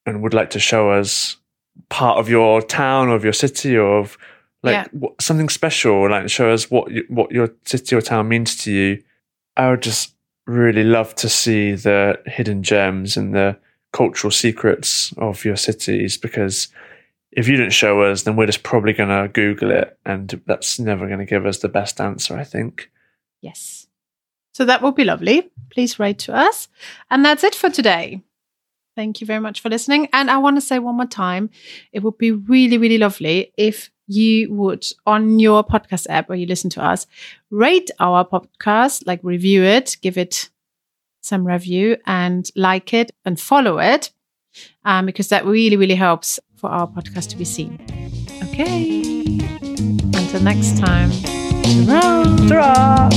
and 0.07 0.21
would 0.23 0.33
like 0.33 0.49
to 0.51 0.59
show 0.59 0.89
us 0.89 1.37
part 1.89 2.17
of 2.17 2.27
your 2.29 2.61
town 2.61 3.09
or 3.09 3.15
of 3.15 3.23
your 3.23 3.33
city 3.33 3.77
or 3.77 3.99
of 3.99 4.17
like 4.63 4.89
Yeah. 4.91 5.09
something 5.19 5.49
special, 5.49 6.09
like 6.09 6.29
show 6.29 6.49
us 6.49 6.71
what 6.71 6.89
you, 6.91 7.05
what 7.09 7.31
your 7.31 7.49
city 7.65 7.95
or 7.95 8.01
town 8.01 8.27
means 8.27 8.55
to 8.63 8.71
you, 8.71 9.03
I 9.55 9.69
would 9.69 9.83
just 9.83 10.15
really 10.47 10.83
love 10.83 11.13
to 11.15 11.29
see 11.29 11.73
the 11.73 12.19
hidden 12.25 12.63
gems 12.63 13.17
and 13.17 13.35
the 13.35 13.57
cultural 13.93 14.31
secrets 14.31 15.13
of 15.17 15.45
your 15.45 15.55
cities 15.57 16.17
because 16.17 16.69
if 17.31 17.47
you 17.47 17.55
didn't 17.57 17.73
show 17.73 18.01
us, 18.01 18.23
then 18.23 18.35
we're 18.35 18.45
just 18.47 18.63
probably 18.63 18.93
going 18.93 19.09
to 19.09 19.27
Google 19.31 19.69
it, 19.69 19.97
and 20.05 20.41
that's 20.47 20.79
never 20.79 21.05
going 21.05 21.19
to 21.19 21.25
give 21.25 21.45
us 21.45 21.59
the 21.59 21.69
best 21.69 22.01
answer. 22.01 22.35
I 22.35 22.43
think. 22.43 22.89
Yes. 23.41 23.85
So 24.53 24.65
that 24.65 24.81
would 24.81 24.95
be 24.95 25.03
lovely. 25.03 25.51
Please 25.69 25.99
write 25.99 26.17
to 26.19 26.33
us. 26.33 26.67
And 27.11 27.23
that's 27.23 27.43
it 27.43 27.53
for 27.53 27.69
today. 27.69 28.23
Thank 28.97 29.21
you 29.21 29.27
very 29.27 29.39
much 29.39 29.61
for 29.61 29.69
listening. 29.69 30.09
And 30.11 30.31
I 30.31 30.39
want 30.39 30.57
to 30.57 30.61
say 30.61 30.79
one 30.79 30.95
more 30.95 31.05
time 31.05 31.51
it 31.93 32.01
would 32.01 32.17
be 32.17 32.31
really, 32.31 32.79
really 32.79 32.97
lovely 32.97 33.53
if 33.55 33.91
you 34.07 34.51
would, 34.51 34.87
on 35.05 35.37
your 35.37 35.63
podcast 35.63 36.07
app 36.09 36.27
where 36.27 36.37
you 36.37 36.47
listen 36.47 36.71
to 36.71 36.83
us, 36.83 37.05
rate 37.51 37.91
our 37.99 38.25
podcast, 38.25 39.05
like 39.05 39.19
review 39.21 39.61
it, 39.61 39.97
give 40.01 40.17
it 40.17 40.49
some 41.21 41.45
review, 41.45 41.97
and 42.07 42.49
like 42.55 42.91
it 42.91 43.11
and 43.23 43.39
follow 43.39 43.77
it, 43.77 44.09
um, 44.83 45.05
because 45.05 45.27
that 45.29 45.45
really, 45.45 45.77
really 45.77 45.93
helps 45.93 46.39
for 46.55 46.71
our 46.71 46.87
podcast 46.87 47.29
to 47.29 47.37
be 47.37 47.45
seen. 47.45 47.79
Okay. 48.45 49.03
Until 50.17 50.41
next 50.41 50.79
time. 50.79 51.11
Ta-ra. 51.85 52.23
Ta-ra! 52.47 53.09